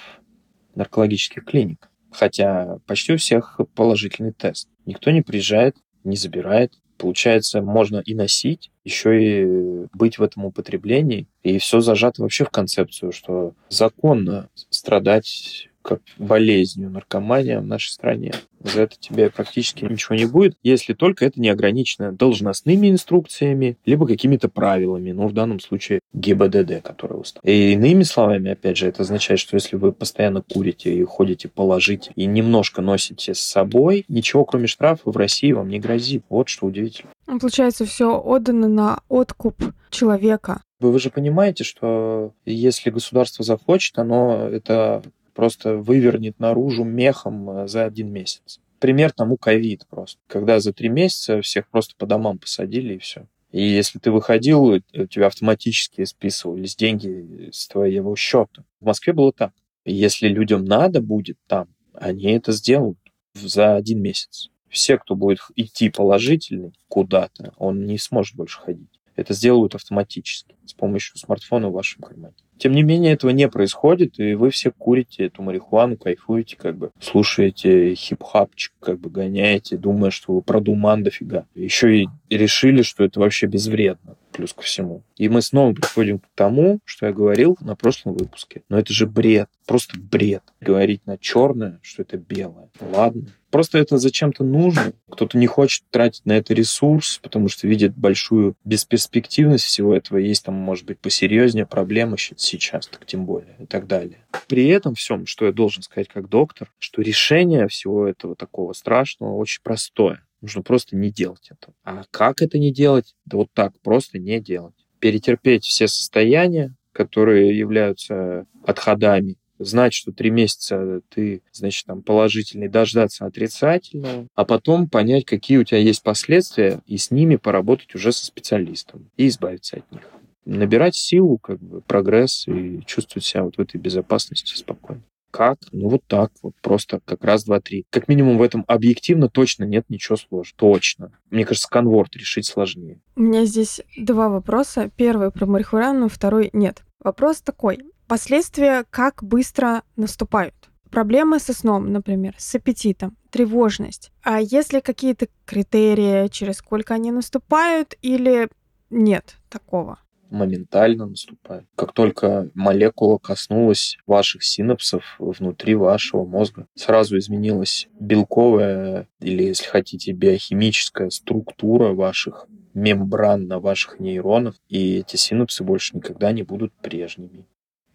наркологических 0.75 1.45
клиник. 1.45 1.90
Хотя 2.11 2.79
почти 2.87 3.12
у 3.14 3.16
всех 3.16 3.61
положительный 3.75 4.33
тест. 4.33 4.69
Никто 4.87 5.11
не 5.11 5.23
приезжает, 5.23 5.77
не 6.05 6.16
забирает. 6.16 6.73
Получается, 6.99 7.61
можно 7.63 7.99
и 7.99 8.15
носить, 8.15 8.71
еще 8.85 9.23
и 9.23 9.87
быть 9.93 10.19
в 10.19 10.23
этом 10.23 10.45
употреблении. 10.45 11.27
И 11.43 11.59
все 11.59 11.81
зажато 11.81 12.23
вообще 12.23 12.45
в 12.45 12.51
концепцию, 12.51 13.13
что 13.13 13.55
законно 13.69 14.49
страдать 14.71 15.69
как 15.87 16.01
болезнью 16.18 16.90
наркомания 16.90 17.61
в 17.61 17.66
нашей 17.66 17.90
стране. 17.90 18.33
За 18.61 18.83
это 18.83 18.96
тебе 18.99 19.31
практически 19.31 19.85
ничего 19.85 20.16
не 20.16 20.25
будет, 20.25 20.57
если 20.64 20.92
только 20.94 21.25
это 21.25 21.40
не 21.40 21.49
ограничено 21.49 22.11
должностными 22.11 22.90
инструкциями, 22.90 23.77
либо 23.87 24.07
какими-то 24.07 24.49
правилами, 24.49 25.12
ну, 25.12 25.29
в 25.29 25.33
данном 25.33 25.61
случае 25.61 26.01
ГИБДД, 26.12 26.83
который 26.83 27.20
устав. 27.20 27.44
И 27.44 27.75
иными 27.75 28.03
словами, 28.03 28.51
опять 28.51 28.77
же, 28.77 28.88
это 28.88 29.03
означает, 29.03 29.38
что 29.38 29.55
если 29.55 29.77
вы 29.77 29.92
постоянно 29.92 30.42
курите 30.42 30.92
и 30.92 31.05
ходите 31.05 31.49
положить 31.49 32.11
и 32.16 32.27
немножко 32.27 32.83
носите 32.83 33.35
с 33.35 33.40
собой, 33.40 34.05
ничего 34.09 34.44
кроме 34.44 34.66
штрафа 34.66 35.11
в 35.11 35.16
России 35.16 35.53
вам 35.53 35.68
не 35.68 35.79
грозит. 35.79 36.25
Вот 36.29 36.49
что 36.49 36.66
удивительно. 36.66 37.11
Ну, 37.29 37.38
Получается, 37.38 37.85
все 37.85 38.18
отдано 38.18 38.68
на 38.68 39.01
откуп 39.09 39.62
человека. 39.90 40.62
Вы, 40.81 40.92
вы 40.92 40.99
же 40.99 41.11
понимаете, 41.11 41.64
что 41.64 42.33
если 42.44 42.90
государство 42.90 43.44
захочет, 43.44 43.99
оно 43.99 44.49
это 44.49 45.03
просто 45.37 45.77
вывернет 45.77 46.40
наружу 46.40 46.83
мехом 46.83 47.51
э, 47.51 47.68
за 47.68 47.85
один 47.85 48.11
месяц. 48.11 48.59
Пример 48.81 49.12
тому 49.12 49.37
ковид 49.37 49.87
просто. 49.88 50.18
Когда 50.27 50.59
за 50.59 50.72
три 50.72 50.88
месяца 50.88 51.40
всех 51.42 51.68
просто 51.68 51.94
по 51.96 52.07
домам 52.07 52.38
посадили 52.38 52.94
и 52.94 52.99
все. 52.99 53.27
И 53.53 53.62
если 53.62 53.99
ты 53.99 54.11
выходил, 54.11 54.64
у 54.64 54.81
тебя 55.07 55.29
автоматически 55.29 56.05
списывались 56.05 56.75
деньги 56.75 57.51
с 57.53 57.68
твоего 57.68 58.16
счета. 58.16 58.64
В 58.81 58.87
Москве 58.87 59.12
было 59.12 59.33
так. 59.33 59.53
Если 59.85 60.29
людям 60.29 60.64
надо 60.64 61.01
будет 61.01 61.38
там, 61.46 61.68
они 61.94 62.33
это 62.33 62.53
сделают 62.53 62.99
за 63.35 63.77
один 63.77 64.03
месяц. 64.03 64.51
Все, 64.68 64.99
кто 64.99 65.14
будет 65.14 65.38
идти 65.55 65.90
положительный 65.90 66.75
куда-то, 66.88 67.53
он 67.57 67.87
не 67.87 67.99
сможет 67.99 68.37
больше 68.37 68.61
ходить. 68.61 69.01
Это 69.17 69.35
сделают 69.35 69.75
автоматически 69.75 70.55
с 70.65 70.73
помощью 70.73 71.17
смартфона 71.17 71.69
в 71.69 71.73
вашем 71.73 72.03
кармане. 72.03 72.35
Тем 72.59 72.73
не 72.73 72.83
менее, 72.83 73.13
этого 73.13 73.31
не 73.31 73.49
происходит, 73.49 74.19
и 74.19 74.35
вы 74.35 74.51
все 74.51 74.71
курите 74.71 75.27
эту 75.27 75.43
марихуану, 75.43 75.97
кайфуете, 75.97 76.57
как 76.57 76.77
бы 76.77 76.91
слушаете 77.01 77.95
хип-хапчик, 77.95 78.73
как 78.81 78.99
бы 78.99 79.11
гоняете, 79.11 79.77
думая, 79.77 80.11
что 80.11 80.33
вы 80.35 80.43
продуман 80.43 81.03
дофига. 81.03 81.47
Еще 81.55 82.05
и 82.05 82.09
решили, 82.31 82.83
что 82.83 83.05
это 83.05 83.21
вообще 83.21 83.47
безвредно, 83.47 84.17
плюс 84.37 84.53
ко 84.53 84.62
всему. 84.62 85.03
И 85.16 85.29
мы 85.29 85.40
снова 85.40 85.72
приходим 85.72 86.18
к 86.18 86.29
тому, 86.35 86.81
что 86.85 87.07
я 87.07 87.12
говорил 87.12 87.57
на 87.61 87.75
прошлом 87.75 88.14
выпуске. 88.14 88.62
Но 88.68 88.79
это 88.79 88.92
же 88.92 89.07
бред, 89.07 89.49
просто 89.66 89.99
бред. 89.99 90.42
Говорить 90.61 91.07
на 91.07 91.16
черное, 91.16 91.81
что 91.83 92.03
это 92.03 92.18
белое. 92.18 92.68
Ладно, 92.81 93.27
Просто 93.51 93.79
это 93.79 93.96
зачем-то 93.96 94.44
нужно. 94.44 94.92
Кто-то 95.11 95.38
не 95.38 95.46
хочет 95.46 95.85
тратить 95.90 96.27
на 96.27 96.33
это 96.33 96.53
ресурс, 96.53 97.18
потому 97.22 97.49
что 97.49 97.66
видит 97.66 97.96
большую 97.96 98.55
бесперспективность 98.64 99.64
всего 99.64 99.94
этого. 99.94 100.18
Есть 100.18 100.44
там, 100.44 100.55
может 100.55 100.85
быть, 100.85 100.99
посерьезнее 100.99 101.64
проблемы 101.64 102.18
сейчас, 102.18 102.87
так 102.87 103.07
тем 103.07 103.25
более, 103.25 103.57
и 103.61 103.64
так 103.64 103.87
далее. 103.87 104.27
При 104.46 104.68
этом 104.68 104.94
всем, 104.94 105.25
что 105.25 105.46
я 105.46 105.53
должен 105.53 105.83
сказать 105.83 106.09
как 106.09 106.29
доктор, 106.29 106.70
что 106.79 107.01
решение 107.01 107.68
всего 107.68 108.07
этого 108.07 108.37
такого 108.37 108.75
страшного 108.75 109.37
очень 109.37 109.62
простое. 109.62 110.26
Нужно 110.40 110.62
просто 110.62 110.96
не 110.96 111.11
делать 111.11 111.49
это. 111.51 111.72
А 111.85 112.05
как 112.11 112.42
это 112.42 112.59
не 112.59 112.72
делать? 112.72 113.14
Да 113.25 113.38
вот 113.38 113.49
так, 113.53 113.72
просто 113.81 114.18
не 114.18 114.40
делать. 114.40 114.75
Перетерпеть 114.99 115.64
все 115.64 115.88
состояния, 115.88 116.75
которые 116.92 117.57
являются 117.59 118.46
отходами 118.64 119.37
знать, 119.59 119.94
что 119.94 120.12
три 120.12 120.31
месяца 120.31 121.01
ты, 121.09 121.42
значит, 121.53 121.87
там 121.87 122.03
положительный, 122.03 122.68
дождаться 122.68 123.27
отрицательного, 123.27 124.29
а 124.35 124.44
потом 124.44 124.88
понять, 124.88 125.25
какие 125.25 125.59
у 125.59 125.64
тебя 125.64 125.79
есть 125.79 126.03
последствия, 126.03 126.81
и 126.87 126.96
с 126.96 127.11
ними 127.11 127.37
поработать 127.37 127.94
уже 127.94 128.12
со 128.12 128.27
специалистом 128.27 129.11
и 129.16 129.29
избавиться 129.29 129.79
от 129.79 129.92
них. 129.92 130.03
Набирать 130.44 130.94
силу, 130.94 131.38
как 131.38 131.59
бы, 131.61 131.81
прогресс 131.81 132.46
и 132.46 132.81
чувствовать 132.87 133.25
себя 133.25 133.44
вот 133.44 133.57
в 133.57 133.61
этой 133.61 133.79
безопасности 133.79 134.55
спокойно. 134.55 135.03
Как? 135.37 135.59
Ну 135.70 135.88
вот 135.88 136.03
так, 136.07 136.33
вот 136.42 136.55
просто 136.62 137.01
как 137.05 137.22
раз, 137.22 137.44
два, 137.44 137.61
три. 137.61 137.85
Как 137.90 138.09
минимум 138.09 138.38
в 138.38 138.42
этом 138.42 138.64
объективно 138.68 139.29
точно 139.29 139.64
нет 139.64 139.85
ничего 139.90 140.16
сложного. 140.16 140.57
Точно. 140.57 141.12
Мне 141.31 141.44
кажется, 141.44 141.68
конворт 141.68 142.16
решить 142.16 142.46
сложнее. 142.46 143.01
У 143.16 143.20
меня 143.20 143.44
здесь 143.44 143.83
два 143.99 144.31
вопроса. 144.31 144.90
Первый 144.96 145.31
про 145.31 145.44
марихуану, 145.44 146.09
второй 146.09 146.49
нет. 146.55 146.85
Вопрос 147.01 147.42
такой. 147.42 147.81
Последствия 148.09 148.85
как 148.88 149.22
быстро 149.22 149.83
наступают? 149.96 150.55
Проблемы 150.90 151.38
со 151.38 151.53
сном, 151.53 151.92
например, 151.92 152.35
с 152.38 152.55
аппетитом, 152.55 153.16
тревожность. 153.31 154.12
А 154.22 154.40
если 154.40 154.81
какие-то 154.81 155.29
критерии, 155.44 156.29
через 156.29 156.57
сколько 156.57 156.94
они 156.94 157.11
наступают, 157.11 157.94
или 158.01 158.49
нет 158.88 159.37
такого? 159.51 159.99
Моментально 160.31 161.07
наступает. 161.07 161.65
Как 161.75 161.93
только 161.93 162.51
молекула 162.55 163.19
коснулась 163.19 163.99
ваших 164.07 164.43
синапсов 164.45 165.17
внутри 165.19 165.75
вашего 165.75 166.25
мозга, 166.25 166.67
сразу 166.75 167.19
изменилась 167.19 167.89
белковая 167.99 169.09
или, 169.21 169.45
если 169.45 169.67
хотите, 169.67 170.12
биохимическая 170.12 171.11
структура 171.11 171.93
ваших 171.93 172.47
мембран 172.75 173.47
на 173.47 173.59
ваших 173.59 173.99
нейронах, 174.01 174.55
и 174.69 174.99
эти 174.99 175.17
синапсы 175.17 175.65
больше 175.65 175.97
никогда 175.97 176.33
не 176.33 176.43
будут 176.43 176.73
прежними. 176.75 177.47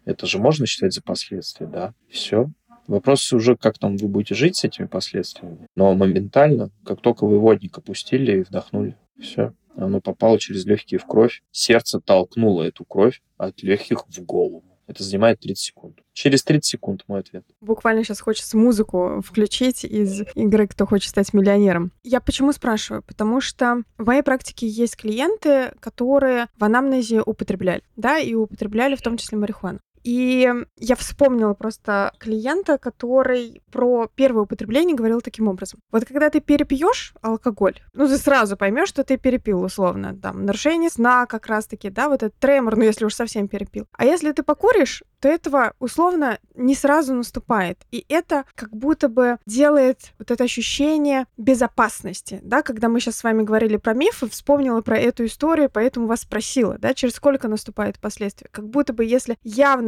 Это 0.04 0.26
же 0.26 0.38
можно 0.38 0.66
считать 0.66 0.92
за 0.92 1.02
последствия, 1.02 1.66
да? 1.66 1.94
Все. 2.10 2.50
Вопрос 2.88 3.32
уже, 3.32 3.56
как 3.56 3.78
там 3.78 3.96
вы 3.96 4.08
будете 4.08 4.34
жить 4.34 4.56
с 4.56 4.64
этими 4.64 4.86
последствиями. 4.86 5.68
Но 5.76 5.94
моментально, 5.94 6.70
как 6.84 7.00
только 7.00 7.26
вы 7.26 7.38
водник 7.38 7.78
опустили 7.78 8.38
и 8.38 8.42
вдохнули, 8.42 8.96
все. 9.20 9.54
Оно 9.76 10.00
попало 10.00 10.38
через 10.38 10.64
легкие 10.64 10.98
в 10.98 11.06
кровь. 11.06 11.42
Сердце 11.50 12.00
толкнуло 12.00 12.62
эту 12.62 12.84
кровь 12.84 13.22
от 13.36 13.62
легких 13.62 14.04
в 14.08 14.24
голову. 14.24 14.64
Это 14.86 15.04
занимает 15.04 15.40
30 15.40 15.58
секунд. 15.58 16.00
Через 16.12 16.42
30 16.42 16.64
секунд 16.64 17.04
мой 17.06 17.20
ответ. 17.20 17.44
Буквально 17.60 18.04
сейчас 18.04 18.20
хочется 18.20 18.56
музыку 18.58 19.22
включить 19.24 19.84
из 19.84 20.22
игры 20.34 20.66
«Кто 20.66 20.86
хочет 20.86 21.10
стать 21.10 21.32
миллионером». 21.32 21.92
Я 22.02 22.20
почему 22.20 22.52
спрашиваю? 22.52 23.02
Потому 23.02 23.40
что 23.40 23.82
в 23.96 24.06
моей 24.06 24.22
практике 24.22 24.66
есть 24.66 24.96
клиенты, 24.96 25.72
которые 25.80 26.48
в 26.58 26.64
анамнезе 26.64 27.22
употребляли, 27.22 27.82
да, 27.96 28.18
и 28.18 28.34
употребляли 28.34 28.96
в 28.96 29.02
том 29.02 29.16
числе 29.16 29.38
марихуану. 29.38 29.78
И 30.04 30.52
я 30.76 30.96
вспомнила 30.96 31.54
просто 31.54 32.12
клиента, 32.18 32.78
который 32.78 33.62
про 33.70 34.08
первое 34.14 34.44
употребление 34.44 34.96
говорил 34.96 35.20
таким 35.20 35.48
образом. 35.48 35.80
Вот 35.90 36.04
когда 36.04 36.30
ты 36.30 36.40
перепьешь 36.40 37.14
алкоголь, 37.22 37.80
ну 37.94 38.06
ты 38.06 38.18
сразу 38.18 38.56
поймешь, 38.56 38.88
что 38.88 39.04
ты 39.04 39.16
перепил 39.16 39.62
условно. 39.62 40.16
Там 40.16 40.44
нарушение 40.44 40.90
сна 40.90 41.26
как 41.26 41.46
раз-таки, 41.46 41.90
да, 41.90 42.08
вот 42.08 42.22
этот 42.22 42.38
тремор, 42.38 42.76
ну 42.76 42.84
если 42.84 43.04
уж 43.04 43.14
совсем 43.14 43.48
перепил. 43.48 43.86
А 43.92 44.04
если 44.04 44.32
ты 44.32 44.42
покуришь, 44.42 45.02
то 45.20 45.28
этого 45.28 45.74
условно 45.78 46.38
не 46.54 46.74
сразу 46.74 47.14
наступает. 47.14 47.78
И 47.92 48.04
это 48.08 48.44
как 48.56 48.70
будто 48.70 49.08
бы 49.08 49.38
делает 49.46 50.12
вот 50.18 50.30
это 50.30 50.44
ощущение 50.44 51.26
безопасности, 51.36 52.40
да, 52.42 52.62
когда 52.62 52.88
мы 52.88 52.98
сейчас 52.98 53.16
с 53.16 53.24
вами 53.24 53.42
говорили 53.42 53.76
про 53.76 53.94
мифы, 53.94 54.28
вспомнила 54.28 54.80
про 54.80 54.98
эту 54.98 55.24
историю, 55.26 55.70
поэтому 55.72 56.08
вас 56.08 56.22
спросила, 56.22 56.76
да, 56.78 56.92
через 56.92 57.14
сколько 57.14 57.46
наступает 57.46 58.00
последствия. 58.00 58.48
Как 58.50 58.68
будто 58.68 58.92
бы 58.92 59.04
если 59.04 59.38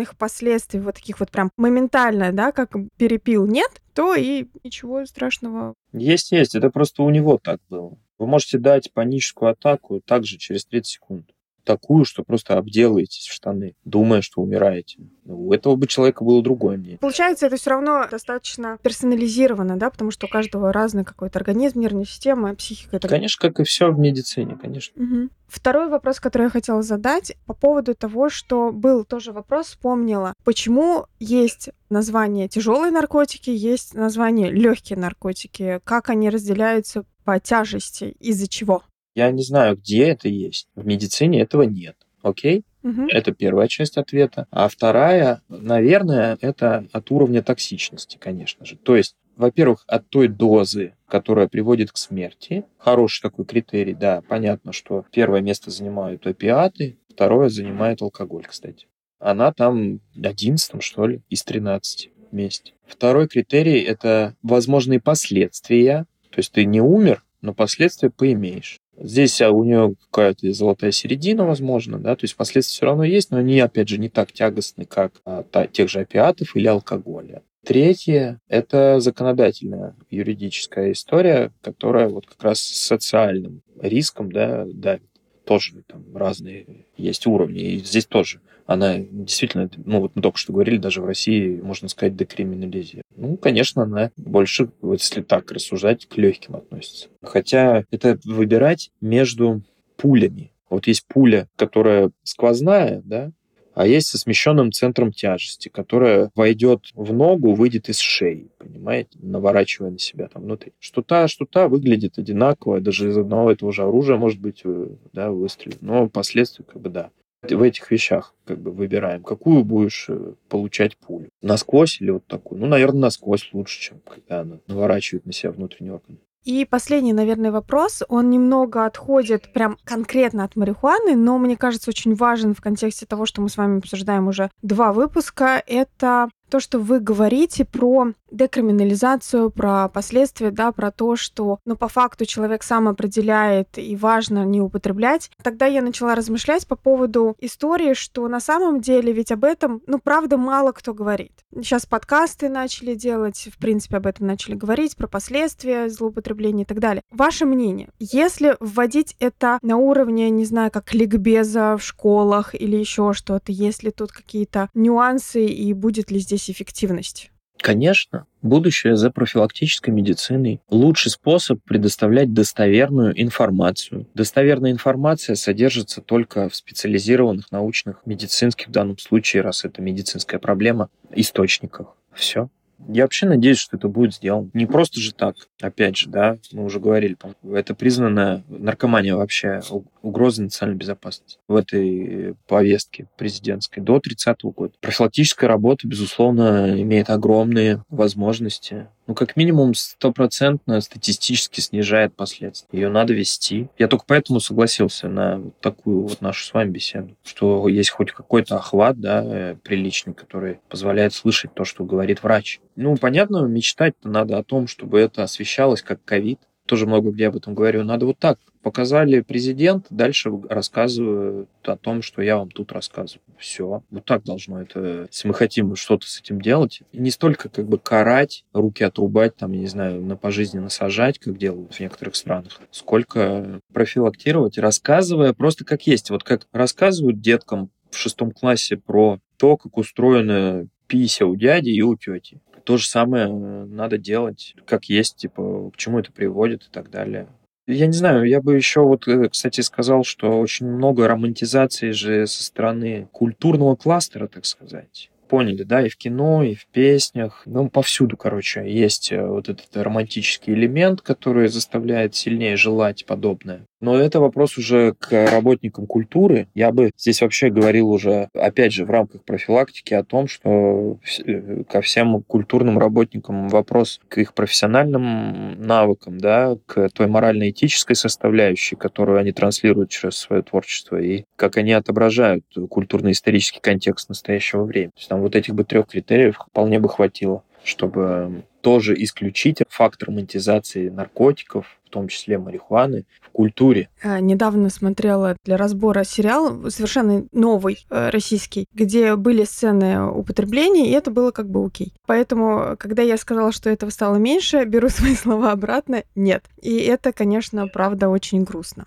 явных 0.05 0.17
последствий 0.17 0.81
вот 0.81 0.95
таких 0.97 1.21
вот 1.21 1.31
прям 1.31 1.51
моментально, 1.57 2.33
да, 2.33 2.53
как 2.53 2.73
перепил 2.97 3.47
нет, 3.47 3.71
то 3.95 4.15
и 4.15 4.47
ничего 4.63 5.07
страшного. 5.07 5.75
Есть, 5.93 6.33
есть. 6.33 6.55
Это 6.55 6.71
просто 6.71 7.03
у 7.03 7.11
него 7.11 7.39
так 7.43 7.61
было. 7.69 7.97
Вы 8.19 8.27
можете 8.27 8.59
дать 8.59 8.93
паническую 8.93 9.51
атаку 9.51 10.01
также 10.01 10.39
через 10.39 10.67
30 10.67 10.87
секунд 10.87 11.31
такую, 11.65 12.05
что 12.05 12.23
просто 12.23 12.57
обделаетесь 12.57 13.27
в 13.27 13.33
штаны, 13.33 13.75
думая, 13.85 14.23
что 14.23 14.41
умираете. 14.41 14.99
У 15.25 15.53
этого 15.53 15.77
бы 15.77 15.87
человека 15.87 16.23
было 16.23 16.43
другое 16.43 16.77
мнение. 16.77 16.99
Получается, 16.99 17.47
это 17.47 17.57
все 17.57 17.71
равно 17.71 18.07
достаточно 18.11 18.79
персонализировано, 18.83 19.77
да, 19.77 19.91
потому 19.91 20.11
что 20.11 20.27
у 20.27 20.29
каждого 20.29 20.73
разный 20.73 21.05
какой-то 21.05 21.39
организм, 21.39 21.81
нервная 21.81 22.05
система, 22.05 22.55
психика. 22.55 22.97
Это... 22.97 23.09
Конечно, 23.09 23.49
как 23.49 23.61
и 23.61 23.65
все 23.65 23.91
в 23.91 23.99
медицине, 23.99 24.57
конечно. 24.57 25.03
Угу. 25.03 25.29
Второй 25.47 25.89
вопрос, 25.89 26.21
который 26.21 26.45
я 26.45 26.51
хотела 26.51 26.83
задать 26.83 27.37
по 27.47 27.55
поводу 27.55 27.95
того, 27.95 28.29
что 28.29 28.73
был 28.73 29.05
тоже 29.05 29.33
вопрос, 29.33 29.69
вспомнила, 29.69 30.35
почему 30.45 31.07
есть 31.21 31.71
название 31.91 32.49
тяжелые 32.49 32.91
наркотики, 32.91 33.51
есть 33.51 33.95
название 33.95 34.51
легкие 34.51 34.99
наркотики, 34.99 35.81
как 35.85 36.11
они 36.11 36.29
разделяются 36.29 37.05
по 37.25 37.41
тяжести, 37.41 38.17
из-за 38.21 38.49
чего? 38.49 38.83
Я 39.15 39.31
не 39.31 39.43
знаю, 39.43 39.77
где 39.77 40.09
это 40.09 40.29
есть. 40.29 40.69
В 40.75 40.87
медицине 40.87 41.41
этого 41.41 41.63
нет. 41.63 41.97
Окей? 42.23 42.65
Угу. 42.83 43.07
Это 43.09 43.33
первая 43.33 43.69
часть 43.69 43.97
ответа. 43.97 44.47
А 44.51 44.69
вторая, 44.69 45.41
наверное, 45.49 46.39
это 46.41 46.87
от 46.93 47.11
уровня 47.11 47.43
токсичности, 47.43 48.19
конечно 48.19 48.65
же. 48.65 48.77
То 48.77 48.97
есть, 48.97 49.17
во-первых, 49.37 49.85
от 49.87 50.09
той 50.09 50.29
дозы, 50.29 50.95
которая 51.09 51.49
приводит 51.49 51.93
к 51.93 51.97
смерти. 51.97 52.65
Хороший 52.79 53.23
такой 53.23 53.45
критерий, 53.45 53.95
да. 53.95 54.23
Понятно, 54.29 54.73
что 54.73 55.05
первое 55.13 55.41
место 55.41 55.71
занимают 55.71 56.27
опиаты, 56.27 56.99
второе 57.09 57.49
занимает 57.49 58.03
алкоголь, 58.03 58.45
кстати. 58.49 58.87
Она 59.19 59.53
там 59.53 60.01
11 60.23 60.83
что 60.83 61.07
ли, 61.07 61.23
из 61.31 61.43
13 61.45 62.11
вместе. 62.31 62.73
Второй 62.87 63.29
критерий– 63.29 63.81
это 63.83 64.35
возможные 64.43 65.01
последствия. 65.01 66.07
То 66.31 66.39
есть 66.39 66.53
ты 66.53 66.65
не 66.65 66.81
умер, 66.81 67.25
но 67.41 67.55
последствия 67.55 68.11
поимеешь. 68.11 68.81
Здесь 68.99 69.41
а, 69.41 69.51
у 69.51 69.65
нее 69.65 69.95
какая-то 70.11 70.53
золотая 70.53 70.93
середина, 70.93 71.45
возможно, 71.45 71.99
да, 71.99 72.17
то 72.17 72.25
есть 72.25 72.37
последствия 72.37 72.75
все 72.75 72.87
равно 72.87 73.05
есть, 73.05 73.31
но 73.31 73.39
они, 73.39 73.59
опять 73.61 73.89
же, 73.89 73.99
не 73.99 74.09
так 74.09 74.33
тягостны, 74.33 74.85
как 74.85 75.21
а, 75.25 75.45
тех 75.67 75.89
же 75.89 76.01
опиатов 76.01 76.57
или 76.57 76.67
алкоголя. 76.67 77.43
Третье– 77.65 78.41
это 78.49 79.01
законодательная 79.01 79.97
юридическая 80.11 80.93
история, 80.93 81.51
которая 81.63 82.09
вот 82.09 82.27
как 82.27 82.43
раз 82.43 82.61
с 82.61 82.87
социальным 82.87 83.63
риском 83.81 84.31
да, 84.31 84.67
давит. 84.67 85.09
Тоже 85.45 85.83
там 85.87 86.17
разные 86.17 86.87
есть 86.97 87.27
уровни. 87.27 87.61
И 87.61 87.79
здесь 87.79 88.07
тоже 88.07 88.41
она 88.67 88.97
действительно, 88.99 89.69
ну 89.85 90.01
вот 90.01 90.13
мы 90.15 90.23
только 90.23 90.39
что 90.39 90.53
говорили, 90.53 90.79
даже 90.79 91.03
в 91.03 91.05
России, 91.05 91.61
можно 91.61 91.89
сказать, 91.89 92.17
декриминализирует. 92.17 93.05
Ну, 93.15 93.37
конечно, 93.37 93.83
она 93.83 94.11
больше, 94.17 94.71
вот 94.81 95.01
если 95.01 95.23
так 95.23 95.51
рассуждать, 95.53 96.07
к 96.07 96.17
легким 96.17 96.57
относится. 96.57 97.09
Хотя 97.23 97.85
это 97.91 98.19
выбирать 98.25 98.91
между 99.01 99.63
пулями. 99.97 100.51
Вот 100.71 100.87
есть 100.87 101.07
пуля, 101.07 101.49
которая 101.57 102.11
сквозная, 102.23 103.03
да, 103.05 103.33
а 103.75 103.87
есть 103.87 104.09
со 104.09 104.19
смещенным 104.19 104.73
центром 104.73 105.13
тяжести, 105.13 105.69
которая 105.69 106.31
войдет 106.35 106.91
в 106.95 107.13
ногу, 107.13 107.55
выйдет 107.55 107.89
из 107.89 107.99
шеи, 107.99 108.49
понимаете, 108.59 109.19
наворачивая 109.21 109.91
на 109.91 109.99
себя 109.99 110.29
там 110.29 110.45
внутри. 110.45 110.73
Что 110.79 111.03
та, 111.03 111.29
что 111.29 111.45
та 111.45 111.69
выглядит 111.69 112.19
одинаково, 112.19 112.81
даже 112.81 113.11
из 113.11 113.19
одного 113.19 113.51
этого 113.51 113.73
же 113.73 113.83
оружия 113.83 114.17
может 114.17 114.41
быть 114.41 114.63
э, 114.65 114.89
да, 115.13 115.31
выстрел, 115.31 115.75
но 115.81 116.09
последствия 116.09 116.65
как 116.65 116.81
бы 116.81 116.91
да. 116.91 117.11
В 117.43 117.61
этих 117.61 117.91
вещах 117.91 118.35
как 118.47 118.59
бы 118.59 118.71
выбираем, 118.71 119.23
какую 119.23 119.65
будешь 119.65 120.07
э, 120.09 120.33
получать 120.49 120.97
пулю. 120.97 121.29
Насквозь 121.43 122.01
или 122.01 122.11
вот 122.11 122.27
такую? 122.27 122.61
Ну, 122.61 122.67
наверное, 122.67 123.03
насквозь 123.03 123.51
лучше, 123.53 123.81
чем 123.81 124.01
когда 124.01 124.41
она 124.41 124.61
наворачивает 124.67 125.27
на 125.27 125.33
себя 125.33 125.53
внутренний 125.53 125.91
орган. 125.91 126.19
И 126.45 126.67
последний, 126.67 127.15
наверное, 127.15 127.51
вопрос. 127.51 128.03
Он 128.09 128.29
немного 128.29 128.85
отходит 128.85 129.53
прям 129.53 129.79
конкретно 129.85 130.45
от 130.45 130.57
марихуаны, 130.57 131.17
но 131.17 131.39
мне 131.39 131.57
кажется 131.57 131.91
очень 131.91 132.15
важен 132.15 132.55
в 132.55 132.61
контексте 132.61 133.07
того, 133.07 133.25
что 133.25 133.41
мы 133.41 133.49
с 133.49 133.57
вами 133.57 133.79
обсуждаем 133.79 134.29
уже 134.29 134.51
два 134.63 134.93
выпуска. 134.93 135.63
Это 135.67 136.29
то, 136.51 136.61
что 136.61 136.79
вы 136.79 137.01
говорите 137.01 137.65
про 137.65 138.13
декриминализацию, 138.31 139.51
про 139.51 139.89
последствия, 139.89 140.51
да, 140.51 140.73
про 140.73 140.91
то, 140.91 141.17
что, 141.17 141.59
ну, 141.65 141.77
по 141.77 141.89
факту 141.89 142.27
человек 142.27 142.63
сам 142.63 142.89
определяет 142.89 143.79
и 143.79 143.97
важно 143.97 144.45
не 144.45 144.61
употреблять, 144.61 145.31
тогда 145.43 145.67
я 145.67 145.83
начала 145.83 146.15
размышлять 146.15 146.67
по 146.67 146.77
поводу 146.77 147.37
истории, 147.41 147.95
что 147.95 148.27
на 148.29 148.41
самом 148.41 148.81
деле 148.81 149.13
ведь 149.13 149.33
об 149.33 149.45
этом, 149.45 149.83
ну, 149.87 149.99
правда, 149.99 150.37
мало 150.37 150.73
кто 150.73 150.95
говорит. 150.95 151.33
Сейчас 151.55 151.87
подкасты 151.87 152.49
начали 152.49 152.95
делать, 152.95 153.49
в 153.53 153.59
принципе, 153.59 153.99
об 153.99 154.07
этом 154.07 154.27
начали 154.27 154.55
говорить, 154.55 154.97
про 154.97 155.07
последствия 155.07 155.89
злоупотребления 155.89 156.65
и 156.65 156.67
так 156.67 156.81
далее. 156.81 157.03
Ваше 157.11 157.47
мнение, 157.47 157.89
если 157.99 158.57
вводить 158.59 159.17
это 159.21 159.59
на 159.63 159.77
уровне, 159.77 160.31
не 160.31 160.45
знаю, 160.45 160.71
как 160.71 160.93
ликбеза 160.93 161.77
в 161.77 161.83
школах 161.83 162.55
или 162.55 162.77
еще 162.77 163.13
что-то, 163.13 163.53
есть 163.53 163.83
ли 163.83 163.91
тут 163.91 164.11
какие-то 164.11 164.71
нюансы 164.75 165.47
и 165.47 165.73
будет 165.73 166.11
ли 166.11 166.19
здесь 166.19 166.34
эффективность? 166.51 167.31
Конечно, 167.59 168.27
будущее 168.43 168.97
за 168.97 169.11
профилактической 169.11 169.91
медициной. 169.91 170.61
Лучший 170.69 171.11
способ 171.11 171.63
предоставлять 171.65 172.35
достоверную 172.35 173.19
информацию. 173.21 174.07
Достоверная 174.15 174.71
информация 174.71 175.35
содержится 175.35 176.03
только 176.03 176.49
в 176.49 176.55
специализированных 176.55 177.51
научных, 177.53 178.03
медицинских, 178.05 178.69
в 178.69 178.71
данном 178.71 178.99
случае, 178.99 179.43
раз 179.43 179.65
это 179.65 179.81
медицинская 179.81 180.41
проблема, 180.41 180.91
источниках. 181.15 181.97
Все. 182.13 182.51
Я 182.89 183.05
вообще 183.05 183.27
надеюсь, 183.27 183.59
что 183.59 183.77
это 183.77 183.89
будет 183.89 184.15
сделано. 184.15 184.51
Не 184.53 184.67
просто 184.67 185.01
же 185.01 185.15
так. 185.15 185.37
Опять 185.61 185.97
же, 185.97 186.09
да, 186.11 186.39
мы 186.53 186.65
уже 186.65 186.81
говорили, 186.81 187.17
это 187.53 187.75
признанная 187.75 188.43
наркомания 188.49 189.17
вообще 189.17 189.61
угроза 190.03 190.43
национальной 190.43 190.79
безопасности 190.79 191.39
в 191.49 191.57
этой 191.57 192.35
повестке 192.47 193.07
президентской 193.17 193.81
до 193.81 194.01
30 194.01 194.45
-го 194.45 194.53
года. 194.53 194.75
Профилактическая 194.81 195.49
работа, 195.49 195.89
безусловно, 195.89 196.81
имеет 196.81 197.11
огромные 197.11 197.83
возможности 197.89 198.89
ну, 199.07 199.15
как 199.15 199.37
минимум, 199.37 199.75
стопроцентно 199.75 200.81
статистически 200.81 201.61
снижает 201.61 202.15
последствия. 202.15 202.69
Ее 202.73 202.89
надо 202.89 203.13
вести. 203.13 203.69
Я 203.79 203.89
только 203.89 204.05
поэтому 204.07 204.41
согласился 204.41 205.09
на 205.09 205.43
такую 205.61 206.03
вот 206.03 206.21
нашу 206.23 206.47
с 206.47 206.55
вами 206.55 206.71
беседу, 206.71 207.15
что 207.23 207.69
есть 207.69 207.91
хоть 207.91 208.13
какой-то 208.13 208.57
охват, 208.57 208.99
да, 208.99 209.23
э, 209.25 209.57
приличный, 209.63 210.15
который 210.15 210.61
позволяет 210.69 211.13
слышать 211.13 211.53
то, 211.53 211.65
что 211.65 211.85
говорит 211.85 212.23
врач. 212.23 212.61
Ну, 212.77 212.97
понятно, 212.97 213.47
мечтать-то 213.47 214.09
надо 214.09 214.39
о 214.39 214.45
том, 214.45 214.67
чтобы 214.67 215.01
это 215.01 215.23
освещалось 215.23 215.83
как 215.83 216.05
ковид, 216.05 216.41
тоже 216.67 216.87
много 216.87 217.11
где 217.11 217.29
об 217.29 217.37
этом 217.37 217.55
говорю, 217.55 217.85
надо 217.85 218.07
вот 218.07 218.19
так. 218.19 218.39
Показали 218.63 219.21
президент, 219.21 219.87
дальше 219.91 220.31
рассказываю 220.49 221.49
о 221.63 221.77
том, 221.77 222.01
что 222.01 222.23
я 222.23 222.39
вам 222.39 222.51
тут 222.51 222.73
рассказываю. 222.73 223.23
Все. 223.39 223.83
Вот 223.91 224.05
так 224.07 224.25
должно 224.25 224.63
это, 224.63 225.07
если 225.11 225.29
мы 225.29 225.35
хотим 225.35 225.77
что-то 225.77 226.09
с 226.09 226.19
этим 226.19 226.41
делать. 226.41 226.81
И 226.93 226.99
не 226.99 227.11
столько 227.11 227.51
как 227.51 227.69
бы 227.69 227.79
карать, 227.79 228.47
руки 228.55 228.83
отрубать, 228.83 229.37
там, 229.37 229.53
я 229.53 229.61
не 229.61 229.67
знаю, 229.67 230.01
на 230.01 230.17
пожизненно 230.17 230.71
сажать, 230.71 231.19
как 231.19 231.37
делают 231.37 231.75
в 231.75 231.81
некоторых 231.81 232.17
странах, 232.17 232.59
сколько 232.71 233.61
профилактировать, 233.75 234.57
рассказывая 234.57 235.35
просто 235.35 235.67
как 235.67 235.87
есть. 235.87 236.09
Вот 236.09 236.25
как 236.25 236.47
рассказывают 236.51 237.21
деткам 237.21 237.71
в 237.91 237.99
шестом 237.99 238.31
классе 238.31 238.79
про 238.79 239.21
то, 239.37 239.59
как 239.59 239.77
устроена 239.77 240.69
пися 240.95 241.25
у 241.25 241.37
дяди 241.37 241.71
и 241.71 241.83
у 241.83 241.97
тети 241.97 242.41
то 242.65 242.77
же 242.77 242.87
самое 242.87 243.27
э, 243.27 243.65
надо 243.67 243.99
делать, 243.99 244.55
как 244.67 244.85
есть, 244.87 245.17
типа, 245.17 245.71
к 245.71 245.77
чему 245.77 245.99
это 245.99 246.13
приводит 246.13 246.63
и 246.63 246.71
так 246.71 246.91
далее. 246.91 247.27
Я 247.67 247.87
не 247.87 247.93
знаю, 247.93 248.25
я 248.25 248.41
бы 248.41 248.57
еще 248.57 248.81
вот, 248.81 249.07
э, 249.09 249.29
кстати, 249.29 249.61
сказал, 249.61 250.05
что 250.05 250.39
очень 250.39 250.67
много 250.67 251.09
романтизации 251.09 251.91
же 251.91 252.27
со 252.27 252.43
стороны 252.43 253.09
культурного 253.13 253.77
кластера, 253.77 254.29
так 254.29 254.47
сказать 254.47 255.11
поняли, 255.27 255.65
да, 255.65 255.85
и 255.85 255.89
в 255.89 255.97
кино, 255.97 256.45
и 256.45 256.55
в 256.55 256.67
песнях, 256.67 257.43
ну, 257.47 257.69
повсюду, 257.69 258.17
короче, 258.17 258.71
есть 258.71 259.11
э, 259.11 259.27
вот 259.27 259.49
этот 259.49 259.77
романтический 259.77 260.53
элемент, 260.53 261.01
который 261.01 261.49
заставляет 261.49 262.15
сильнее 262.15 262.57
желать 262.57 263.05
подобное. 263.05 263.63
Но 263.85 263.99
это 263.99 264.19
вопрос 264.19 264.57
уже 264.57 264.95
к 264.95 265.13
работникам 265.31 265.87
культуры. 265.87 266.49
Я 266.55 266.73
бы 266.73 266.91
здесь 266.97 267.21
вообще 267.21 267.51
говорил 267.51 267.91
уже, 267.91 268.31
опять 268.33 268.73
же, 268.73 268.87
в 268.87 268.91
рамках 268.91 269.23
профилактики 269.25 269.93
о 269.93 270.03
том, 270.03 270.27
что 270.27 270.97
э, 271.27 271.65
ко 271.69 271.83
всем 271.83 272.23
культурным 272.23 272.79
работникам 272.79 273.51
вопрос 273.51 274.01
к 274.09 274.17
их 274.17 274.33
профессиональным 274.33 275.61
навыкам, 275.61 276.17
да, 276.17 276.57
к 276.65 276.89
той 276.95 277.09
морально-этической 277.09 277.95
составляющей, 277.95 278.75
которую 278.75 279.19
они 279.19 279.33
транслируют 279.33 279.91
через 279.91 280.17
свое 280.17 280.41
творчество, 280.41 280.99
и 280.99 281.25
как 281.37 281.59
они 281.59 281.75
отображают 281.75 282.47
культурно-исторический 282.71 283.61
контекст 283.61 284.09
настоящего 284.09 284.65
времени. 284.65 284.93
То 284.93 284.99
есть 284.99 285.09
там 285.11 285.21
вот 285.21 285.37
этих 285.37 285.55
бы 285.55 285.65
трех 285.65 285.89
критериев 285.89 286.39
вполне 286.39 286.79
бы 286.79 286.89
хватило, 286.89 287.43
чтобы 287.63 288.45
тоже 288.63 288.95
исключить 288.97 289.59
фактор 289.69 290.11
монетизации 290.11 290.89
наркотиков, 290.89 291.79
том 291.95 292.09
числе 292.09 292.39
марихуаны, 292.39 293.07
в 293.21 293.31
культуре. 293.31 293.89
А, 294.03 294.21
недавно 294.21 294.69
смотрела 294.69 295.37
для 295.45 295.57
разбора 295.57 296.05
сериал, 296.05 296.71
совершенно 296.71 297.25
новый, 297.33 297.87
э, 297.89 298.11
российский, 298.11 298.67
где 298.75 299.17
были 299.17 299.45
сцены 299.45 300.11
употребления, 300.11 300.89
и 300.89 300.93
это 300.93 301.11
было 301.11 301.31
как 301.31 301.49
бы 301.49 301.65
окей. 301.65 301.93
Поэтому, 302.07 302.77
когда 302.79 303.03
я 303.03 303.17
сказала, 303.17 303.53
что 303.53 303.71
этого 303.71 303.91
стало 303.91 304.17
меньше, 304.17 304.65
беру 304.67 304.89
свои 304.89 305.15
слова 305.15 305.53
обратно, 305.53 306.03
нет. 306.15 306.45
И 306.61 306.79
это, 306.79 307.13
конечно, 307.13 307.69
правда 307.69 308.09
очень 308.09 308.43
грустно. 308.43 308.87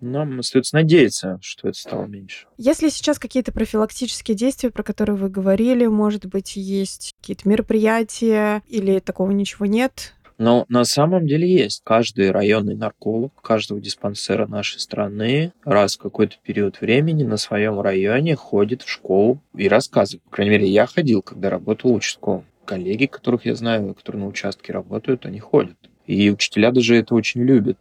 Нам 0.00 0.38
остается 0.40 0.76
надеяться, 0.76 1.38
что 1.40 1.68
это 1.68 1.78
стало 1.78 2.04
меньше. 2.04 2.46
Если 2.58 2.90
сейчас 2.90 3.18
какие-то 3.18 3.52
профилактические 3.52 4.36
действия, 4.36 4.70
про 4.70 4.82
которые 4.82 5.16
вы 5.16 5.30
говорили, 5.30 5.86
может 5.86 6.26
быть, 6.26 6.56
есть 6.56 7.14
какие-то 7.20 7.48
мероприятия 7.48 8.62
или 8.68 8.98
такого 8.98 9.30
ничего 9.30 9.66
нет? 9.66 10.14
Но 10.38 10.64
на 10.68 10.84
самом 10.84 11.26
деле 11.26 11.48
есть. 11.48 11.82
Каждый 11.84 12.30
районный 12.30 12.74
нарколог 12.74 13.32
каждого 13.40 13.80
диспансера 13.80 14.46
нашей 14.46 14.80
страны 14.80 15.52
раз 15.64 15.96
в 15.96 16.00
какой-то 16.00 16.36
период 16.42 16.80
времени 16.80 17.22
на 17.22 17.36
своем 17.36 17.80
районе 17.80 18.34
ходит 18.34 18.82
в 18.82 18.88
школу 18.88 19.40
и 19.56 19.68
рассказывает. 19.68 20.22
По 20.24 20.30
крайней 20.30 20.50
мере, 20.52 20.68
я 20.68 20.86
ходил, 20.86 21.22
когда 21.22 21.50
работал 21.50 21.94
участковым. 21.94 22.44
Коллеги, 22.64 23.06
которых 23.06 23.46
я 23.46 23.54
знаю, 23.54 23.94
которые 23.94 24.22
на 24.22 24.28
участке 24.28 24.72
работают, 24.72 25.26
они 25.26 25.38
ходят. 25.38 25.76
И 26.06 26.30
учителя 26.30 26.70
даже 26.70 26.96
это 26.96 27.14
очень 27.14 27.42
любят. 27.42 27.78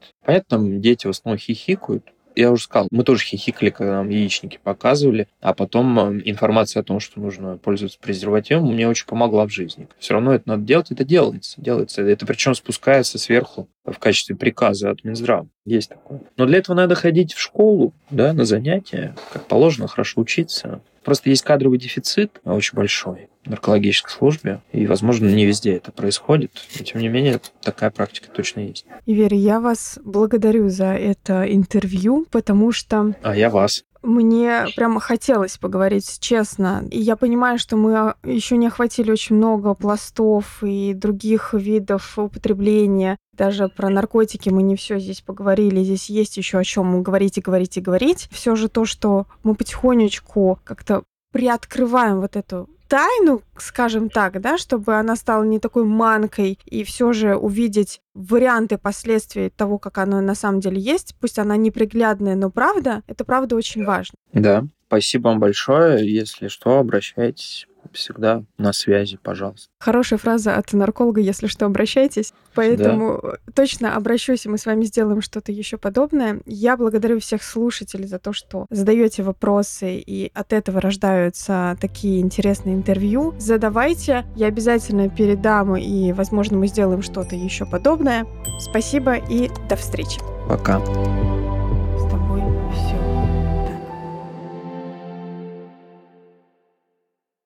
Там 0.48 0.82
дети 0.82 1.08
в 1.08 1.10
основном 1.10 1.38
хихикают, 1.38 2.13
я 2.36 2.52
уже 2.52 2.64
сказал, 2.64 2.88
мы 2.92 3.04
тоже 3.04 3.24
хихикали, 3.24 3.70
когда 3.70 3.94
нам 3.94 4.10
яичники 4.10 4.60
показывали, 4.62 5.28
а 5.42 5.54
потом 5.54 6.00
э, 6.00 6.22
информация 6.26 6.82
о 6.82 6.84
том, 6.84 7.00
что 7.00 7.20
нужно 7.20 7.58
пользоваться 7.58 8.00
презервативом, 8.00 8.74
мне 8.74 8.88
очень 8.88 9.06
помогла 9.06 9.46
в 9.46 9.52
жизни. 9.52 9.88
Все 10.00 10.14
равно 10.14 10.34
это 10.34 10.48
надо 10.48 10.64
делать, 10.64 10.92
это 10.92 11.04
делается, 11.04 11.62
делается. 11.62 12.02
Это 12.02 12.26
причем 12.26 12.56
спускается 12.56 13.18
сверху 13.18 13.68
в 13.86 13.98
качестве 14.00 14.36
приказа 14.36 14.92
от 14.92 15.04
Минздрава. 15.04 15.48
Есть 15.66 15.90
такое. 15.90 16.22
Но 16.38 16.46
для 16.46 16.58
этого 16.58 16.76
надо 16.76 16.96
ходить 16.96 17.34
в 17.34 17.40
школу, 17.40 17.94
да, 18.10 18.34
на 18.34 18.44
занятия, 18.44 19.16
как 19.32 19.46
положено, 19.46 19.88
хорошо 19.88 20.22
учиться. 20.22 20.82
Просто 21.04 21.30
есть 21.30 21.44
кадровый 21.44 21.80
дефицит 21.80 22.40
очень 22.44 22.76
большой 22.76 23.30
в 23.46 23.50
наркологической 23.50 24.12
службе, 24.12 24.62
и, 24.72 24.88
возможно, 24.88 25.28
не 25.28 25.46
везде 25.46 25.76
это 25.76 25.92
происходит, 25.92 26.52
но, 26.80 26.86
тем 26.86 27.02
не 27.02 27.10
менее, 27.10 27.42
такая 27.62 27.92
практика 27.92 28.30
точно 28.32 28.62
есть. 28.62 28.86
Иверия, 29.06 29.38
я 29.38 29.60
вас 29.60 30.00
благодарю 30.04 30.70
за 30.70 30.94
это 30.94 31.44
интервью, 31.54 32.26
потому 32.32 32.72
что... 32.72 33.14
А 33.22 33.36
я 33.36 33.50
вас. 33.50 33.84
Мне 34.04 34.66
прямо 34.76 35.00
хотелось 35.00 35.58
поговорить 35.58 36.20
честно. 36.20 36.84
И 36.92 37.00
я 37.00 37.16
понимаю, 37.16 37.58
что 37.58 37.78
мы 37.78 38.16
еще 38.24 38.58
не 38.58 38.68
охватили 38.68 39.10
очень 39.10 39.38
много 39.38 39.74
пластов 39.74 40.62
и 40.62 40.94
других 40.94 41.54
видов 41.54 42.20
употребления. 42.20 43.18
Даже 43.36 43.70
про 43.70 43.90
наркотики 43.90 44.50
мы 44.50 44.62
не 44.62 44.76
все 44.76 45.00
здесь 45.00 45.22
поговорили. 45.22 45.84
Здесь 45.84 46.10
есть 46.10 46.36
еще 46.36 46.60
о 46.60 46.64
чем 46.66 47.02
говорить 47.02 47.38
и 47.38 47.42
говорить 47.42 47.78
и 47.78 47.82
говорить. 47.82 48.28
Все 48.30 48.56
же 48.56 48.68
то, 48.68 48.84
что 48.84 49.26
мы 49.42 49.56
потихонечку 49.56 50.60
как-то 50.66 51.04
приоткрываем 51.34 52.22
вот 52.22 52.38
эту 52.38 52.70
тайну, 52.88 53.42
скажем 53.58 54.10
так, 54.10 54.40
да, 54.40 54.58
чтобы 54.60 54.94
она 54.94 55.16
стала 55.16 55.44
не 55.44 55.60
такой 55.60 55.84
манкой, 55.84 56.60
и 56.66 56.84
все 56.84 57.12
же 57.12 57.36
увидеть 57.36 58.02
варианты 58.14 58.78
последствий 58.78 59.50
того, 59.50 59.80
как 59.80 59.98
оно 59.98 60.22
на 60.22 60.36
самом 60.36 60.60
деле 60.60 60.80
есть, 60.80 61.16
пусть 61.20 61.40
она 61.40 61.58
неприглядная, 61.58 62.36
но 62.36 62.52
правда, 62.52 63.02
это 63.08 63.26
правда 63.26 63.56
очень 63.56 63.84
важно. 63.84 64.14
Да, 64.32 64.64
спасибо 64.88 65.30
вам 65.30 65.40
большое. 65.40 66.08
Если 66.08 66.48
что, 66.50 66.78
обращайтесь 66.78 67.68
всегда 67.94 68.44
на 68.58 68.74
связи, 68.74 69.18
пожалуйста. 69.22 69.70
Хорошая 69.80 70.20
фраза 70.20 70.56
от 70.56 70.74
нарколога, 70.74 71.22
если 71.22 71.48
что, 71.48 71.66
обращайтесь. 71.66 72.34
Поэтому 72.56 73.20
да. 73.22 73.38
точно 73.54 73.96
обращусь, 73.96 74.46
и 74.46 74.50
мы 74.50 74.58
с 74.58 74.66
вами 74.66 74.86
сделаем 74.86 75.22
что-то 75.22 75.52
еще 75.52 75.78
подобное. 75.78 76.42
Я 76.46 76.78
благодарю 76.78 77.20
всех 77.20 77.44
слушателей 77.44 78.08
за 78.08 78.20
то, 78.20 78.34
что 78.34 78.68
задаете 78.70 79.24
вопросы, 79.24 79.96
и 79.96 80.32
от 80.34 80.54
этого 80.54 80.80
рождаются 80.80 81.78
такие 81.82 82.22
интересные 82.22 82.76
интервью. 82.76 83.34
Задавайте, 83.40 84.26
я 84.36 84.48
обязательно 84.48 85.10
передам, 85.10 85.76
и, 85.76 86.12
возможно, 86.14 86.58
мы 86.58 86.68
сделаем 86.68 87.02
что-то 87.02 87.36
еще 87.36 87.66
подобное. 87.66 88.26
Спасибо 88.60 89.16
и 89.16 89.50
до 89.70 89.76
встречи. 89.76 90.20
Пока. 90.48 90.80